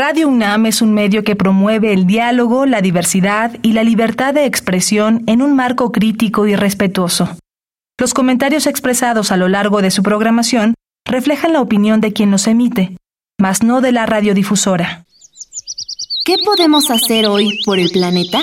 Radio 0.00 0.28
UNAM 0.28 0.66
es 0.66 0.80
un 0.80 0.94
medio 0.94 1.24
que 1.24 1.34
promueve 1.34 1.92
el 1.92 2.06
diálogo, 2.06 2.66
la 2.66 2.80
diversidad 2.80 3.56
y 3.62 3.72
la 3.72 3.82
libertad 3.82 4.32
de 4.32 4.44
expresión 4.44 5.24
en 5.26 5.42
un 5.42 5.56
marco 5.56 5.90
crítico 5.90 6.46
y 6.46 6.54
respetuoso. 6.54 7.36
Los 7.98 8.14
comentarios 8.14 8.68
expresados 8.68 9.32
a 9.32 9.36
lo 9.36 9.48
largo 9.48 9.82
de 9.82 9.90
su 9.90 10.04
programación 10.04 10.74
reflejan 11.04 11.52
la 11.52 11.60
opinión 11.60 12.00
de 12.00 12.12
quien 12.12 12.30
los 12.30 12.46
emite, 12.46 12.96
mas 13.40 13.64
no 13.64 13.80
de 13.80 13.90
la 13.90 14.06
radiodifusora. 14.06 15.04
¿Qué 16.24 16.36
podemos 16.44 16.92
hacer 16.92 17.26
hoy 17.26 17.58
por 17.64 17.80
el 17.80 17.90
planeta? 17.90 18.40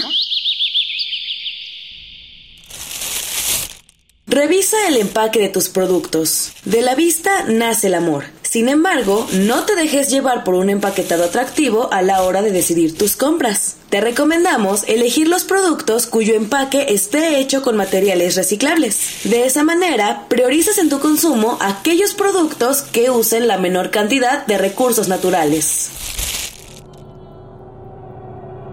Revisa 4.28 4.76
el 4.90 4.98
empaque 4.98 5.40
de 5.40 5.48
tus 5.48 5.70
productos. 5.70 6.52
De 6.66 6.82
la 6.82 6.96
vista 6.96 7.46
nace 7.48 7.88
el 7.88 7.94
amor. 7.94 8.35
Sin 8.56 8.70
embargo, 8.70 9.28
no 9.34 9.66
te 9.66 9.76
dejes 9.76 10.10
llevar 10.10 10.46
por 10.46 10.56
un 10.56 10.70
empaquetado 10.70 11.26
atractivo 11.26 11.92
a 11.92 12.02
la 12.02 12.22
hora 12.22 12.42
de 12.42 12.54
decidir 12.54 12.98
tus 12.98 13.18
compras. 13.18 13.76
Te 13.90 14.00
recomendamos 14.00 14.86
elegir 14.88 15.28
los 15.28 15.44
productos 15.44 16.08
cuyo 16.08 16.36
empaque 16.36 16.86
esté 16.94 17.40
hecho 17.40 17.62
con 17.62 17.76
materiales 17.76 18.38
reciclables. 18.38 19.26
De 19.26 19.46
esa 19.46 19.66
manera, 19.66 20.24
priorizas 20.30 20.78
en 20.78 20.88
tu 20.88 21.02
consumo 21.02 21.58
aquellos 21.60 22.14
productos 22.14 22.82
que 22.82 23.10
usen 23.10 23.50
la 23.50 23.58
menor 23.58 23.92
cantidad 23.92 24.46
de 24.46 24.58
recursos 24.58 25.10
naturales. 25.10 25.90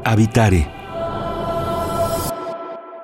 Habitare 0.05 0.82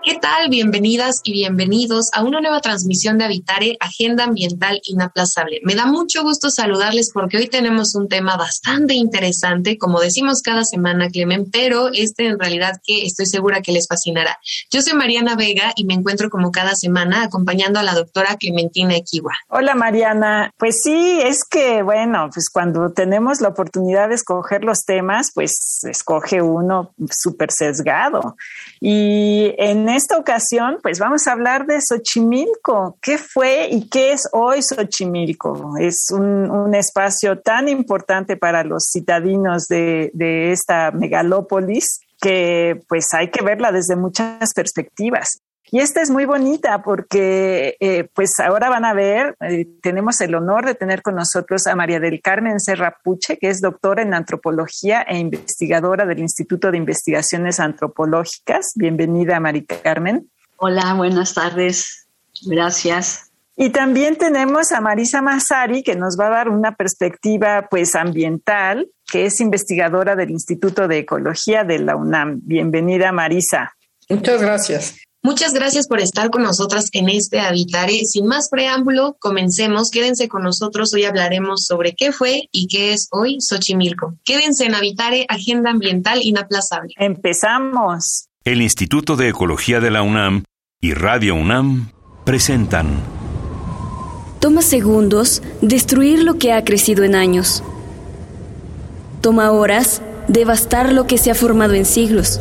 ¿Qué 0.09 0.19
tal? 0.19 0.49
Bienvenidas 0.49 1.21
y 1.23 1.33
bienvenidos 1.33 2.09
a 2.15 2.23
una 2.23 2.41
nueva 2.41 2.63
transmisión 2.63 3.19
de 3.19 3.27
Habitare, 3.27 3.77
Agenda 3.79 4.25
Ambiental 4.25 4.81
Inaplazable. 4.85 5.61
Me 5.65 5.75
da 5.75 5.85
mucho 5.85 6.23
gusto 6.23 6.49
saludarles 6.49 7.11
porque 7.13 7.37
hoy 7.37 7.47
tenemos 7.49 7.95
un 7.95 8.09
tema 8.09 8.39
bastante 8.39 8.95
interesante, 8.95 9.77
como 9.77 10.01
decimos 10.01 10.41
cada 10.41 10.65
semana, 10.65 11.11
Clemen, 11.11 11.51
pero 11.51 11.91
este 11.93 12.27
en 12.27 12.39
realidad 12.39 12.81
que 12.83 13.05
estoy 13.05 13.27
segura 13.27 13.61
que 13.61 13.73
les 13.73 13.87
fascinará. 13.87 14.39
Yo 14.71 14.81
soy 14.81 14.95
Mariana 14.95 15.37
Vega 15.37 15.75
y 15.77 15.85
me 15.85 15.93
encuentro 15.93 16.31
como 16.31 16.53
cada 16.53 16.75
semana 16.75 17.25
acompañando 17.25 17.79
a 17.79 17.83
la 17.83 17.93
doctora 17.93 18.37
Clementina 18.37 18.97
Equiwa. 18.97 19.35
Hola 19.49 19.75
Mariana, 19.75 20.55
pues 20.57 20.81
sí, 20.85 21.21
es 21.23 21.45
que 21.45 21.83
bueno, 21.83 22.31
pues 22.33 22.49
cuando 22.49 22.93
tenemos 22.93 23.43
la 23.43 23.49
oportunidad 23.49 24.09
de 24.09 24.15
escoger 24.15 24.65
los 24.65 24.87
temas, 24.87 25.33
pues 25.35 25.85
escoge 25.85 26.41
uno 26.41 26.95
súper 27.11 27.53
sesgado. 27.53 28.37
Y 28.81 29.53
en 29.59 29.98
esta 29.99 30.17
ocasión, 30.17 30.79
pues 30.83 30.99
vamos 30.99 31.27
a 31.27 31.33
hablar 31.33 31.67
de 31.67 31.81
Xochimilco. 31.81 32.97
¿Qué 33.03 33.19
fue 33.19 33.69
y 33.71 33.89
qué 33.89 34.13
es 34.13 34.29
hoy 34.33 34.63
Xochimilco? 34.63 35.77
Es 35.79 36.11
un, 36.11 36.75
espacio 36.75 37.41
tan 37.41 37.69
importante 37.69 38.37
para 38.37 38.63
los 38.63 38.91
citadinos 38.93 39.67
de, 39.67 40.11
de 40.15 40.53
esta 40.53 40.93
megalópolis 40.93 42.01
que 42.21 42.81
pues 42.89 43.13
hay 43.15 43.31
que 43.31 43.43
verla 43.43 43.73
desde 43.73 43.97
muchas 43.97 44.53
perspectivas. 44.55 45.41
Y 45.71 45.81
esta 45.81 46.01
es 46.01 46.11
muy 46.11 46.25
bonita 46.25 46.83
porque 46.83 47.77
eh, 47.81 48.09
pues 48.15 48.41
ahora 48.41 48.71
van 48.71 48.85
a 48.85 48.95
ver, 48.95 49.37
eh, 49.41 49.67
tenemos 49.83 50.21
el 50.21 50.35
honor 50.35 50.65
de 50.65 50.75
tener 50.75 51.03
con 51.03 51.15
nosotros 51.15 51.67
a 51.67 51.77
María 51.77 52.01
del 52.01 52.21
Carmen 52.23 52.59
Serrapuche, 52.59 53.37
que 53.39 53.49
es 53.49 53.61
doctora 53.61 54.03
en 54.03 54.15
antropología 54.15 55.03
e 55.03 55.19
investigadora 55.19 56.07
del 56.07 56.21
Instituto 56.21 56.71
de 56.71 56.79
Investigaciones 56.79 57.61
Antropológicas. 57.61 58.73
Bienvenida, 58.77 59.39
María 59.41 59.65
Carmen. 59.83 60.31
Hola, 60.57 60.95
buenas 60.95 61.35
tardes. 61.35 62.07
Gracias. 62.47 63.31
Y 63.57 63.71
también 63.71 64.17
tenemos 64.17 64.71
a 64.71 64.81
Marisa 64.81 65.21
Massari, 65.21 65.83
que 65.83 65.97
nos 65.97 66.17
va 66.19 66.29
a 66.29 66.31
dar 66.31 66.49
una 66.49 66.77
perspectiva 66.77 67.67
pues 67.69 67.97
ambiental, 67.97 68.89
que 69.05 69.27
es 69.27 69.41
investigadora 69.41 70.15
del 70.15 70.31
Instituto 70.31 70.87
de 70.87 70.99
Ecología 70.99 71.65
de 71.65 71.81
la 71.81 71.97
UNAM. 71.97 72.41
Bienvenida, 72.45 73.11
Marisa. 73.11 73.75
Muchas 74.09 74.41
gracias. 74.41 74.97
Muchas 75.23 75.53
gracias 75.53 75.89
por 75.89 76.01
estar 76.01 76.31
con 76.31 76.43
nosotras 76.43 76.91
en 76.93 77.09
este 77.09 77.41
Habitare. 77.41 78.05
Sin 78.05 78.27
más 78.27 78.49
preámbulo, 78.49 79.17
comencemos. 79.19 79.91
Quédense 79.91 80.29
con 80.29 80.45
nosotros. 80.45 80.95
Hoy 80.95 81.05
hablaremos 81.05 81.65
sobre 81.65 81.95
qué 81.95 82.13
fue 82.13 82.49
y 82.53 82.69
qué 82.69 82.93
es 82.93 83.09
hoy 83.11 83.41
Xochimilco. 83.41 84.15
Quédense 84.25 84.65
en 84.65 84.77
Habitare, 84.77 85.27
Agenda 85.29 85.71
Ambiental 85.71 86.21
Inaplazable. 86.23 86.95
Empezamos. 86.97 88.29
El 88.45 88.63
Instituto 88.63 89.17
de 89.17 89.29
Ecología 89.29 89.81
de 89.81 89.91
la 89.91 90.03
UNAM 90.03 90.45
y 90.81 90.95
Radio 90.95 91.35
UNAM 91.35 91.91
presentan. 92.25 93.03
Toma 94.39 94.63
segundos 94.63 95.43
destruir 95.61 96.23
lo 96.23 96.39
que 96.39 96.53
ha 96.53 96.65
crecido 96.65 97.03
en 97.03 97.17
años. 97.17 97.65
Toma 99.21 99.51
horas 99.51 100.01
devastar 100.29 100.93
lo 100.93 101.09
que 101.09 101.19
se 101.19 101.33
ha 101.33 101.35
formado 101.35 101.75
en 101.75 101.85
siglos. 101.85 102.41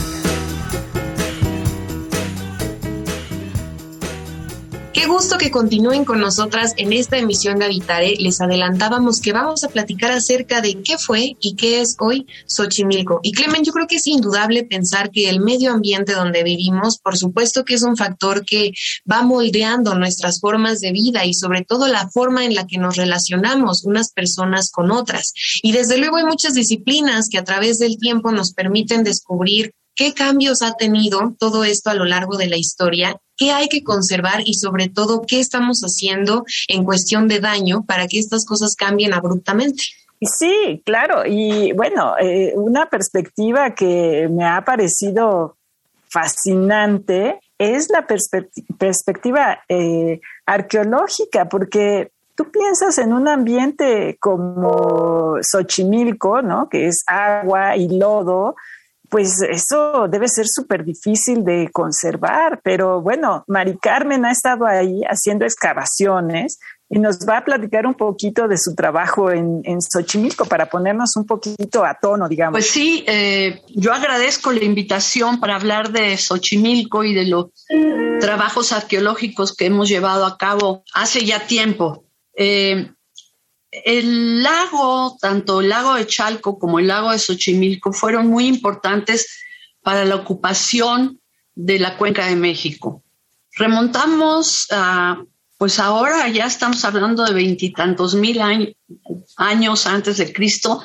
Qué 4.93 5.07
gusto 5.07 5.37
que 5.37 5.51
continúen 5.51 6.03
con 6.03 6.19
nosotras 6.19 6.73
en 6.75 6.91
esta 6.91 7.17
emisión 7.17 7.57
de 7.57 7.65
Habitare. 7.65 8.17
Les 8.19 8.41
adelantábamos 8.41 9.21
que 9.21 9.31
vamos 9.31 9.63
a 9.63 9.69
platicar 9.69 10.11
acerca 10.11 10.59
de 10.59 10.81
qué 10.83 10.97
fue 10.97 11.37
y 11.39 11.55
qué 11.55 11.79
es 11.79 11.95
hoy 11.99 12.27
Xochimilco. 12.45 13.21
Y 13.23 13.31
Clemen, 13.31 13.63
yo 13.63 13.71
creo 13.71 13.87
que 13.87 13.95
es 13.95 14.07
indudable 14.07 14.65
pensar 14.65 15.09
que 15.09 15.29
el 15.29 15.39
medio 15.39 15.71
ambiente 15.71 16.11
donde 16.11 16.43
vivimos, 16.43 16.97
por 16.97 17.17
supuesto 17.17 17.63
que 17.63 17.75
es 17.75 17.83
un 17.83 17.95
factor 17.95 18.43
que 18.43 18.73
va 19.09 19.21
moldeando 19.21 19.95
nuestras 19.95 20.41
formas 20.41 20.81
de 20.81 20.91
vida 20.91 21.25
y 21.25 21.35
sobre 21.35 21.63
todo 21.63 21.87
la 21.87 22.09
forma 22.09 22.43
en 22.43 22.53
la 22.53 22.67
que 22.67 22.77
nos 22.77 22.97
relacionamos 22.97 23.85
unas 23.85 24.11
personas 24.11 24.71
con 24.71 24.91
otras. 24.91 25.33
Y 25.63 25.71
desde 25.71 25.99
luego 25.99 26.17
hay 26.17 26.25
muchas 26.25 26.53
disciplinas 26.53 27.29
que 27.29 27.37
a 27.37 27.45
través 27.45 27.79
del 27.79 27.97
tiempo 27.97 28.33
nos 28.33 28.51
permiten 28.51 29.05
descubrir 29.05 29.73
qué 29.95 30.13
cambios 30.13 30.61
ha 30.61 30.73
tenido 30.73 31.35
todo 31.39 31.63
esto 31.63 31.89
a 31.89 31.95
lo 31.95 32.05
largo 32.05 32.37
de 32.37 32.47
la 32.47 32.57
historia 32.57 33.19
qué 33.41 33.51
hay 33.51 33.69
que 33.69 33.83
conservar 33.83 34.41
y 34.45 34.53
sobre 34.53 34.87
todo 34.87 35.23
qué 35.27 35.39
estamos 35.39 35.81
haciendo 35.81 36.45
en 36.67 36.83
cuestión 36.83 37.27
de 37.27 37.39
daño 37.39 37.83
para 37.87 38.05
que 38.05 38.19
estas 38.19 38.45
cosas 38.45 38.75
cambien 38.75 39.15
abruptamente. 39.15 39.81
Sí, 40.21 40.83
claro. 40.85 41.23
Y 41.25 41.71
bueno, 41.73 42.13
eh, 42.19 42.53
una 42.55 42.87
perspectiva 42.87 43.73
que 43.73 44.29
me 44.29 44.45
ha 44.45 44.63
parecido 44.63 45.57
fascinante 46.07 47.39
es 47.57 47.89
la 47.89 48.05
perspectiva 48.05 49.63
eh, 49.67 50.21
arqueológica, 50.45 51.49
porque 51.49 52.11
tú 52.35 52.51
piensas 52.51 52.99
en 52.99 53.11
un 53.11 53.27
ambiente 53.27 54.17
como 54.19 55.37
Xochimilco, 55.41 56.43
¿no? 56.43 56.69
Que 56.69 56.85
es 56.89 57.03
agua 57.07 57.75
y 57.75 57.89
lodo, 57.97 58.55
pues 59.11 59.41
eso 59.41 60.07
debe 60.07 60.29
ser 60.29 60.47
súper 60.47 60.85
difícil 60.85 61.43
de 61.43 61.69
conservar, 61.73 62.61
pero 62.63 63.01
bueno, 63.01 63.43
Mari 63.45 63.77
Carmen 63.77 64.23
ha 64.23 64.31
estado 64.31 64.65
ahí 64.65 65.01
haciendo 65.03 65.43
excavaciones 65.43 66.59
y 66.89 66.97
nos 66.97 67.27
va 67.27 67.39
a 67.39 67.43
platicar 67.43 67.85
un 67.85 67.93
poquito 67.93 68.47
de 68.47 68.57
su 68.57 68.73
trabajo 68.73 69.29
en, 69.29 69.59
en 69.65 69.81
Xochimilco 69.81 70.45
para 70.45 70.67
ponernos 70.67 71.17
un 71.17 71.25
poquito 71.25 71.83
a 71.83 71.93
tono, 71.95 72.29
digamos. 72.29 72.53
Pues 72.53 72.69
sí, 72.69 73.03
eh, 73.05 73.61
yo 73.75 73.91
agradezco 73.91 74.53
la 74.53 74.63
invitación 74.63 75.41
para 75.41 75.55
hablar 75.55 75.91
de 75.91 76.17
Xochimilco 76.17 77.03
y 77.03 77.13
de 77.13 77.25
los 77.25 77.47
trabajos 78.21 78.71
arqueológicos 78.71 79.53
que 79.53 79.65
hemos 79.65 79.89
llevado 79.89 80.25
a 80.25 80.37
cabo 80.37 80.85
hace 80.93 81.25
ya 81.25 81.45
tiempo. 81.45 82.05
Eh, 82.33 82.93
el 83.71 84.43
lago, 84.43 85.17
tanto 85.19 85.61
el 85.61 85.69
lago 85.69 85.95
de 85.95 86.05
Chalco 86.05 86.59
como 86.59 86.79
el 86.79 86.87
lago 86.87 87.11
de 87.11 87.19
Xochimilco, 87.19 87.93
fueron 87.93 88.27
muy 88.27 88.47
importantes 88.47 89.27
para 89.81 90.05
la 90.05 90.15
ocupación 90.15 91.19
de 91.55 91.79
la 91.79 91.97
cuenca 91.97 92.25
de 92.27 92.35
México. 92.35 93.03
Remontamos 93.53 94.67
a, 94.71 95.23
pues 95.57 95.79
ahora 95.79 96.27
ya 96.27 96.45
estamos 96.45 96.83
hablando 96.85 97.23
de 97.23 97.33
veintitantos 97.33 98.15
mil 98.15 98.39
años 99.37 99.87
antes 99.87 100.17
de 100.17 100.31
Cristo, 100.33 100.83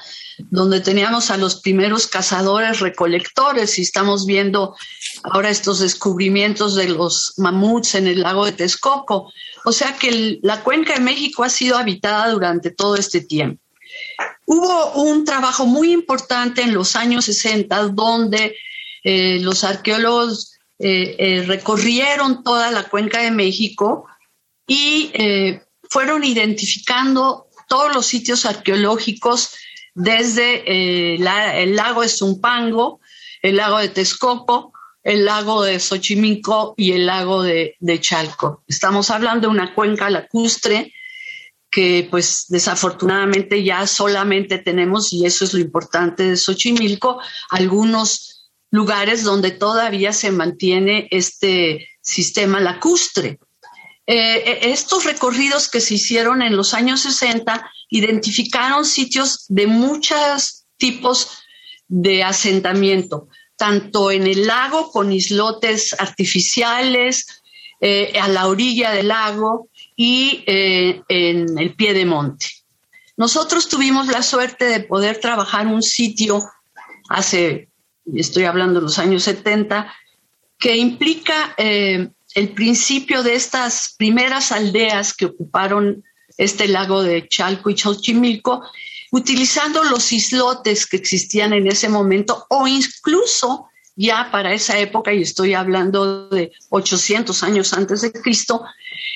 donde 0.51 0.81
teníamos 0.81 1.31
a 1.31 1.37
los 1.37 1.61
primeros 1.63 2.07
cazadores 2.07 2.81
recolectores 2.81 3.79
y 3.79 3.83
estamos 3.83 4.27
viendo 4.27 4.77
ahora 5.25 5.51
estos 5.51 5.79
descubrimientos 5.81 6.75
de 6.75 6.89
los 6.91 7.35
mamuts 7.39 7.95
en 7.95 8.07
el 8.07 8.21
lago 8.21 8.45
de 8.45 8.53
Texcoco. 8.53 9.33
O 9.69 9.73
sea 9.73 9.97
que 9.97 10.39
la 10.43 10.63
cuenca 10.63 10.95
de 10.95 11.01
México 11.01 11.43
ha 11.43 11.49
sido 11.49 11.77
habitada 11.77 12.31
durante 12.31 12.71
todo 12.71 12.95
este 12.95 13.21
tiempo. 13.21 13.61
Hubo 14.45 14.93
un 14.93 15.25
trabajo 15.25 15.67
muy 15.67 15.91
importante 15.91 16.63
en 16.63 16.73
los 16.73 16.95
años 16.95 17.25
60 17.25 17.89
donde 17.89 18.55
eh, 19.03 19.41
los 19.41 19.65
arqueólogos 19.65 20.53
eh, 20.79 21.17
eh, 21.19 21.45
recorrieron 21.49 22.45
toda 22.45 22.71
la 22.71 22.85
cuenca 22.85 23.21
de 23.23 23.33
México 23.33 24.07
y 24.69 25.11
fueron 25.91 26.23
identificando 26.23 27.49
todos 27.69 27.93
los 27.93 28.07
sitios 28.07 28.47
arqueológicos 28.47 29.51
desde 29.95 31.65
el 31.65 31.75
lago 31.75 32.03
de 32.03 32.09
Zumpango, 32.09 33.01
el 33.43 33.57
lago 33.57 33.79
de 33.79 33.89
Texcoco, 33.89 34.73
el 35.07 35.25
lago 35.25 35.63
de 35.63 35.79
Xochimilco 35.79 36.75
y 36.77 36.91
el 36.91 37.07
lago 37.07 37.45
de, 37.45 37.77
Chalco. 38.01 38.65
Estamos 38.67 39.09
hablando 39.11 39.47
de 39.47 39.55
una 39.55 39.73
cuenca 39.73 40.11
lacustre 40.11 40.93
que 41.71 42.09
pues 42.11 42.47
desafortunadamente 42.49 43.63
ya 43.63 43.87
solamente 43.87 44.59
tenemos, 44.59 45.13
y 45.13 45.25
eso 45.25 45.45
es 45.45 45.55
lo 45.55 45.61
importante 45.61 46.25
de 46.25 46.37
Xochimilco, 46.37 47.21
algunos 47.51 48.51
lugares 48.73 49.23
donde 49.23 49.53
todavía 49.53 50.13
se 50.13 50.33
mantiene 50.33 51.07
este 51.13 51.87
sistema 52.01 52.59
lacustre. 52.59 53.39
Eh, 54.09 54.43
eh, 54.45 54.59
estos 54.73 55.05
recorridos 55.05 55.69
que 55.69 55.81
se 55.81 55.95
hicieron 55.95 56.43
en 56.43 56.57
los 56.57 56.75
años 56.75 57.03
60 57.03 57.71
identificaron 57.91 58.85
sitios 58.85 59.45
de 59.49 59.69
muchos 59.69 60.67
tipos 60.79 61.29
de 61.87 62.25
asentamiento, 62.25 63.29
tanto 63.57 64.11
en 64.11 64.27
el 64.27 64.47
lago 64.47 64.91
con 64.91 65.13
islotes 65.13 65.95
artificiales, 65.99 67.43
eh, 67.81 68.19
a 68.21 68.29
la 68.29 68.49
orilla 68.49 68.93
del 68.93 69.09
lago 69.09 69.69
y 69.95 70.45
en 70.47 71.59
el 71.59 71.75
pie 71.75 71.95
de 71.95 72.05
monte. 72.05 72.47
Nosotros 73.17 73.69
tuvimos 73.69 74.09
la 74.09 74.23
suerte 74.23 74.67
de 74.67 74.81
poder 74.81 75.21
trabajar 75.21 75.67
un 75.67 75.83
sitio 75.83 76.43
hace, 77.09 77.71
estoy 78.15 78.45
hablando 78.45 78.81
de 78.81 78.87
los 78.87 78.99
años 78.99 79.23
70, 79.23 79.93
que 80.59 80.77
implica 80.77 81.55
el 81.57 82.51
principio 82.51 83.23
de 83.23 83.35
estas 83.35 83.95
primeras 83.97 84.53
aldeas 84.53 85.15
que 85.15 85.25
ocuparon 85.25 86.05
este 86.37 86.69
lago 86.69 87.03
de 87.03 87.29
Chalco 87.29 87.71
y 87.71 87.79
Xochimilco, 87.79 88.63
utilizando 89.13 89.85
los 89.85 90.13
islotes 90.13 90.87
que 90.87 90.97
existían 90.97 91.53
en 91.53 91.67
ese 91.67 91.89
momento 91.89 92.47
o 92.49 92.67
incluso 92.67 93.69
ya 93.97 94.29
para 94.31 94.53
esa 94.53 94.79
época, 94.79 95.13
y 95.13 95.23
estoy 95.23 95.55
hablando 95.55 96.29
de 96.29 96.53
800 96.69 97.43
años 97.43 97.73
antes 97.73 98.03
de 98.03 98.13
Cristo, 98.13 98.63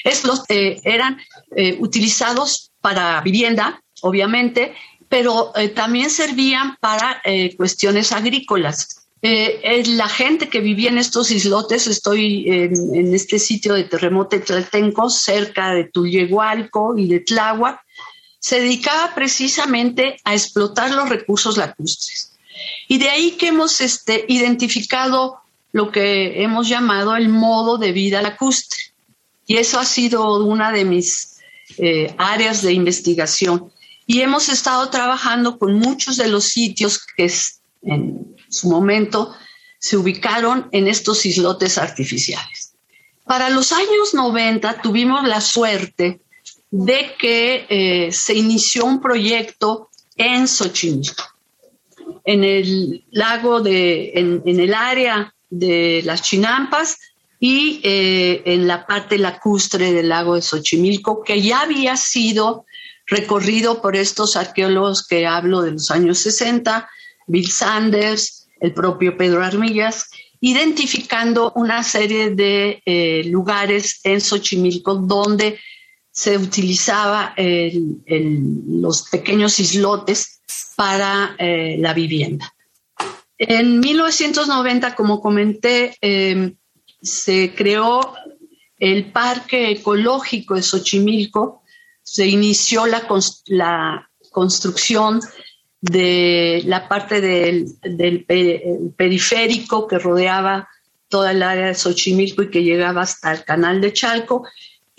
estos 0.04 0.42
eh, 0.48 0.80
eran 0.84 1.18
eh, 1.54 1.76
utilizados 1.80 2.72
para 2.80 3.20
vivienda, 3.20 3.82
obviamente, 4.00 4.74
pero 5.08 5.52
eh, 5.54 5.68
también 5.68 6.08
servían 6.08 6.76
para 6.80 7.20
cuestiones 7.56 8.12
agrícolas. 8.12 9.06
La 9.22 10.08
gente 10.08 10.48
que 10.48 10.60
vivía 10.60 10.88
en 10.88 10.96
estos 10.96 11.30
islotes, 11.30 11.86
estoy 11.86 12.46
en, 12.48 13.14
este 13.14 13.38
sitio 13.38 13.74
de 13.74 13.84
terremoto 13.84 14.40
Tlaltenco, 14.40 15.10
cerca 15.10 15.74
de 15.74 15.84
Tullehualco 15.84 16.96
y 16.96 17.06
de 17.06 17.20
Tláhuac, 17.20 17.80
se 18.40 18.60
dedicaba 18.60 19.14
precisamente 19.14 20.18
a 20.24 20.34
explotar 20.34 20.90
los 20.90 21.08
recursos 21.08 21.56
lacustres. 21.56 22.32
Y 22.88 22.98
de 22.98 23.10
ahí 23.10 23.32
que 23.32 23.48
hemos 23.48 23.80
este, 23.80 24.24
identificado 24.28 25.40
lo 25.72 25.92
que 25.92 26.42
hemos 26.42 26.68
llamado 26.68 27.14
el 27.14 27.28
modo 27.28 27.78
de 27.78 27.92
vida 27.92 28.22
lacustre. 28.22 28.78
Y 29.46 29.58
eso 29.58 29.78
ha 29.78 29.84
sido 29.84 30.44
una 30.44 30.72
de 30.72 30.84
mis 30.84 31.38
eh, 31.78 32.14
áreas 32.18 32.62
de 32.62 32.72
investigación. 32.72 33.70
Y 34.06 34.22
hemos 34.22 34.48
estado 34.48 34.90
trabajando 34.90 35.58
con 35.58 35.74
muchos 35.74 36.16
de 36.16 36.28
los 36.28 36.44
sitios 36.44 37.00
que 37.16 37.30
en, 37.82 38.36
su 38.48 38.68
momento 38.68 39.32
se 39.78 39.96
ubicaron 39.96 40.68
en 40.72 40.88
estos 40.88 41.24
islotes 41.24 41.78
artificiales. 41.78 42.72
Para 43.24 43.48
los 43.50 43.70
años 43.70 44.12
90 44.12 44.82
tuvimos 44.82 45.22
la 45.26 45.40
suerte 45.40 46.20
de 46.70 47.14
que 47.18 47.66
eh, 47.68 48.12
se 48.12 48.34
inició 48.34 48.84
un 48.84 49.00
proyecto 49.00 49.90
en 50.16 50.46
Xochimilco, 50.46 51.24
en 52.24 52.44
el 52.44 53.04
lago 53.10 53.60
de, 53.60 54.12
en, 54.14 54.42
el 54.44 54.74
área 54.74 55.34
de 55.48 56.02
las 56.04 56.22
Chinampas 56.22 56.98
y 57.40 57.80
eh, 57.82 58.42
en 58.44 58.68
la 58.68 58.86
parte 58.86 59.18
lacustre 59.18 59.92
del 59.92 60.10
lago 60.10 60.34
de 60.34 60.42
Xochimilco, 60.42 61.24
que 61.24 61.40
ya 61.40 61.62
había 61.62 61.96
sido 61.96 62.66
recorrido 63.06 63.82
por 63.82 63.96
estos 63.96 64.36
arqueólogos 64.36 65.06
que 65.06 65.26
hablo 65.26 65.62
de 65.62 65.72
los 65.72 65.90
años 65.90 66.18
60, 66.18 66.88
Bill 67.26 67.50
Sanders, 67.50 68.46
el 68.60 68.72
propio 68.74 69.16
Pedro 69.16 69.42
Armillas, 69.42 70.10
identificando 70.40 71.52
una 71.56 71.82
serie 71.82 72.30
de 72.30 72.82
eh, 72.86 73.22
lugares 73.24 74.00
en 74.04 74.20
Xochimilco 74.20 74.94
donde 74.94 75.58
se 76.10 76.36
utilizaba 76.36 77.34
los 77.36 79.08
pequeños 79.08 79.60
islotes 79.60 80.40
para 80.76 81.36
eh, 81.38 81.76
la 81.78 81.94
vivienda. 81.94 82.52
En 83.38 83.80
1990, 83.80 84.94
como 84.94 85.20
comenté, 85.20 85.96
em, 86.00 86.56
se 87.00 87.54
creó 87.54 88.14
el 88.78 89.12
Parque 89.12 89.70
Ecológico 89.70 90.54
de 90.54 90.62
Xochimilco, 90.62 91.62
se 92.02 92.26
inició 92.26 92.86
la, 92.86 93.06
la 93.46 94.10
construcción 94.30 95.20
de 95.80 96.62
la 96.66 96.88
parte 96.88 97.20
del, 97.20 97.76
periférico 98.96 99.86
que 99.86 99.98
rodeaba 99.98 100.68
toda 101.08 101.32
el 101.32 101.42
área 101.42 101.68
de 101.68 101.74
Xochimilco 101.74 102.42
y 102.42 102.50
que 102.50 102.62
llegaba 102.62 103.02
hasta 103.02 103.32
el 103.32 103.44
canal 103.44 103.80
de 103.80 103.92
Chalco. 103.92 104.46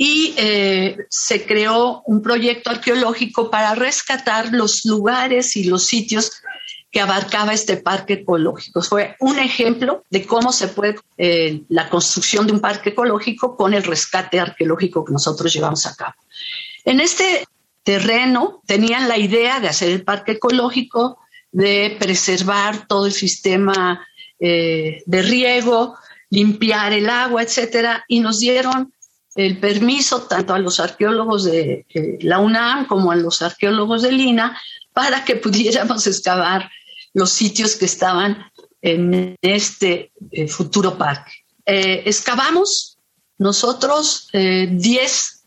Y 0.03 0.33
eh, 0.35 0.97
se 1.09 1.45
creó 1.45 2.01
un 2.07 2.23
proyecto 2.23 2.71
arqueológico 2.71 3.51
para 3.51 3.75
rescatar 3.75 4.51
los 4.51 4.83
lugares 4.83 5.55
y 5.55 5.65
los 5.65 5.85
sitios 5.85 6.41
que 6.89 7.01
abarcaba 7.01 7.53
este 7.53 7.77
parque 7.77 8.13
ecológico. 8.13 8.81
Fue 8.81 9.15
un 9.19 9.37
ejemplo 9.37 10.03
de 10.09 10.25
cómo 10.25 10.53
se 10.53 10.69
puede 10.69 10.95
eh, 11.19 11.61
la 11.69 11.87
construcción 11.87 12.47
de 12.47 12.53
un 12.53 12.61
parque 12.61 12.89
ecológico 12.89 13.55
con 13.55 13.75
el 13.75 13.83
rescate 13.83 14.39
arqueológico 14.39 15.05
que 15.05 15.13
nosotros 15.13 15.53
llevamos 15.53 15.85
a 15.85 15.95
cabo. 15.95 16.15
En 16.83 16.99
este 16.99 17.45
terreno, 17.83 18.63
tenían 18.65 19.07
la 19.07 19.19
idea 19.19 19.59
de 19.59 19.67
hacer 19.67 19.91
el 19.91 20.03
parque 20.03 20.31
ecológico, 20.31 21.19
de 21.51 21.95
preservar 21.99 22.87
todo 22.87 23.05
el 23.05 23.13
sistema 23.13 24.03
eh, 24.39 25.03
de 25.05 25.21
riego, 25.21 25.95
limpiar 26.31 26.91
el 26.91 27.07
agua, 27.07 27.43
etcétera, 27.43 28.03
y 28.07 28.19
nos 28.19 28.39
dieron 28.39 28.91
el 29.35 29.59
permiso 29.59 30.23
tanto 30.23 30.53
a 30.53 30.59
los 30.59 30.79
arqueólogos 30.79 31.45
de 31.45 31.85
la 32.21 32.39
UNAM 32.39 32.85
como 32.85 33.11
a 33.11 33.15
los 33.15 33.41
arqueólogos 33.41 34.01
de 34.01 34.11
Lina 34.11 34.59
para 34.93 35.23
que 35.23 35.35
pudiéramos 35.35 36.05
excavar 36.07 36.69
los 37.13 37.31
sitios 37.31 37.75
que 37.75 37.85
estaban 37.85 38.51
en 38.81 39.35
este 39.41 40.11
eh, 40.31 40.47
futuro 40.47 40.97
parque. 40.97 41.31
Eh, 41.65 42.03
excavamos 42.05 42.97
nosotros 43.37 44.29
10 44.33 45.43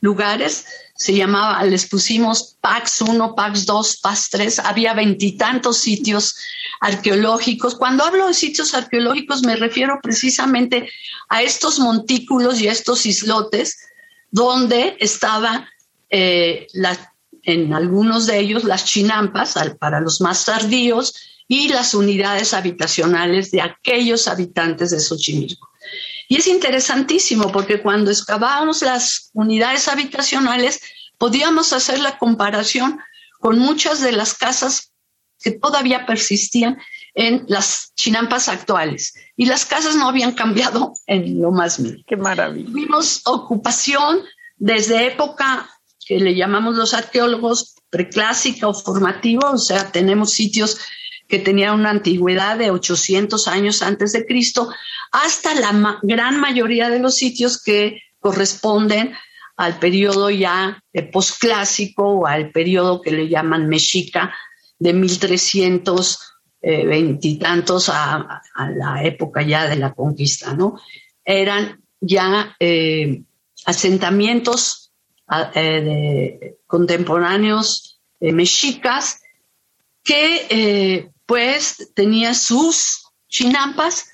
lugares 0.00 0.66
se 0.96 1.14
llamaba, 1.14 1.62
les 1.64 1.86
pusimos 1.86 2.56
PAX 2.60 3.02
1, 3.02 3.34
PAX 3.34 3.66
2, 3.66 3.96
PAX 3.96 4.30
3, 4.30 4.58
había 4.60 4.94
veintitantos 4.94 5.78
sitios 5.78 6.36
arqueológicos. 6.80 7.74
Cuando 7.74 8.04
hablo 8.04 8.28
de 8.28 8.34
sitios 8.34 8.74
arqueológicos 8.74 9.42
me 9.42 9.56
refiero 9.56 9.98
precisamente 10.02 10.88
a 11.28 11.42
estos 11.42 11.80
montículos 11.80 12.60
y 12.60 12.68
a 12.68 12.72
estos 12.72 13.06
islotes 13.06 13.78
donde 14.30 14.96
estaba 15.00 15.68
eh, 16.10 16.68
en 17.42 17.74
algunos 17.74 18.26
de 18.26 18.38
ellos 18.38 18.64
las 18.64 18.84
chinampas 18.84 19.54
para 19.78 20.00
los 20.00 20.20
más 20.20 20.44
tardíos 20.44 21.14
y 21.48 21.68
las 21.68 21.94
unidades 21.94 22.54
habitacionales 22.54 23.50
de 23.50 23.60
aquellos 23.60 24.28
habitantes 24.28 24.90
de 24.90 25.00
Xochimilco. 25.00 25.73
Y 26.28 26.36
es 26.36 26.46
interesantísimo 26.46 27.50
porque 27.52 27.80
cuando 27.80 28.10
excavábamos 28.10 28.82
las 28.82 29.30
unidades 29.32 29.88
habitacionales 29.88 30.80
podíamos 31.18 31.72
hacer 31.72 32.00
la 32.00 32.18
comparación 32.18 32.98
con 33.40 33.58
muchas 33.58 34.00
de 34.00 34.12
las 34.12 34.34
casas 34.34 34.92
que 35.40 35.52
todavía 35.52 36.06
persistían 36.06 36.78
en 37.14 37.44
las 37.48 37.92
chinampas 37.94 38.48
actuales. 38.48 39.14
Y 39.36 39.46
las 39.46 39.66
casas 39.66 39.94
no 39.94 40.08
habían 40.08 40.32
cambiado 40.32 40.94
en 41.06 41.40
lo 41.40 41.50
más 41.50 41.78
mínimo. 41.78 42.02
Qué 42.06 42.16
maravilla. 42.16 42.66
Tuvimos 42.66 43.20
ocupación 43.26 44.22
desde 44.56 45.06
época 45.06 45.70
que 46.06 46.18
le 46.18 46.34
llamamos 46.34 46.76
los 46.76 46.94
arqueólogos 46.94 47.76
preclásica 47.90 48.68
o 48.68 48.74
formativa, 48.74 49.50
o 49.50 49.58
sea, 49.58 49.90
tenemos 49.92 50.32
sitios 50.32 50.78
que 51.28 51.38
tenían 51.38 51.74
una 51.74 51.90
antigüedad 51.90 52.58
de 52.58 52.70
800 52.70 53.48
años 53.48 53.82
antes 53.82 54.12
de 54.12 54.26
Cristo, 54.26 54.68
hasta 55.14 55.54
la 55.54 56.00
gran 56.02 56.40
mayoría 56.40 56.90
de 56.90 56.98
los 56.98 57.14
sitios 57.14 57.62
que 57.62 58.02
corresponden 58.18 59.14
al 59.56 59.78
periodo 59.78 60.28
ya 60.28 60.82
posclásico 61.12 62.02
o 62.02 62.26
al 62.26 62.50
periodo 62.50 63.00
que 63.00 63.12
le 63.12 63.28
llaman 63.28 63.68
mexica 63.68 64.34
de 64.76 64.92
1320 64.92 66.18
eh, 66.62 67.18
y 67.22 67.38
tantos 67.38 67.88
a, 67.90 68.42
la 68.76 69.04
época 69.04 69.42
ya 69.42 69.68
de 69.68 69.76
la 69.76 69.92
conquista, 69.92 70.52
¿no? 70.52 70.80
Eran 71.24 71.80
ya 72.00 72.56
eh, 72.58 73.22
asentamientos 73.66 74.90
eh, 75.54 76.56
contemporáneos 76.66 78.00
mexicas 78.18 79.20
que 80.02 81.08
pues 81.24 81.92
tenía 81.94 82.34
sus 82.34 83.04
chinampas. 83.28 84.13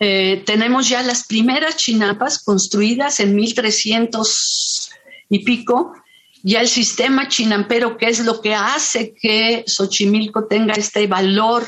Eh, 0.00 0.42
tenemos 0.44 0.88
ya 0.88 1.02
las 1.02 1.26
primeras 1.26 1.76
chinampas 1.76 2.42
construidas 2.42 3.20
en 3.20 3.34
1300 3.34 4.90
y 5.28 5.44
pico, 5.44 5.94
ya 6.42 6.60
el 6.60 6.68
sistema 6.68 7.28
chinampero, 7.28 7.96
que 7.96 8.08
es 8.08 8.24
lo 8.24 8.40
que 8.40 8.54
hace 8.54 9.14
que 9.14 9.64
Xochimilco 9.66 10.44
tenga 10.46 10.74
este 10.74 11.06
valor 11.06 11.66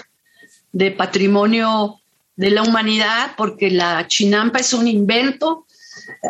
de 0.73 0.91
patrimonio 0.91 2.01
de 2.37 2.51
la 2.51 2.63
humanidad, 2.63 3.33
porque 3.37 3.71
la 3.71 4.07
chinampa 4.07 4.59
es 4.59 4.75
un 4.75 4.87
invento, 4.87 5.65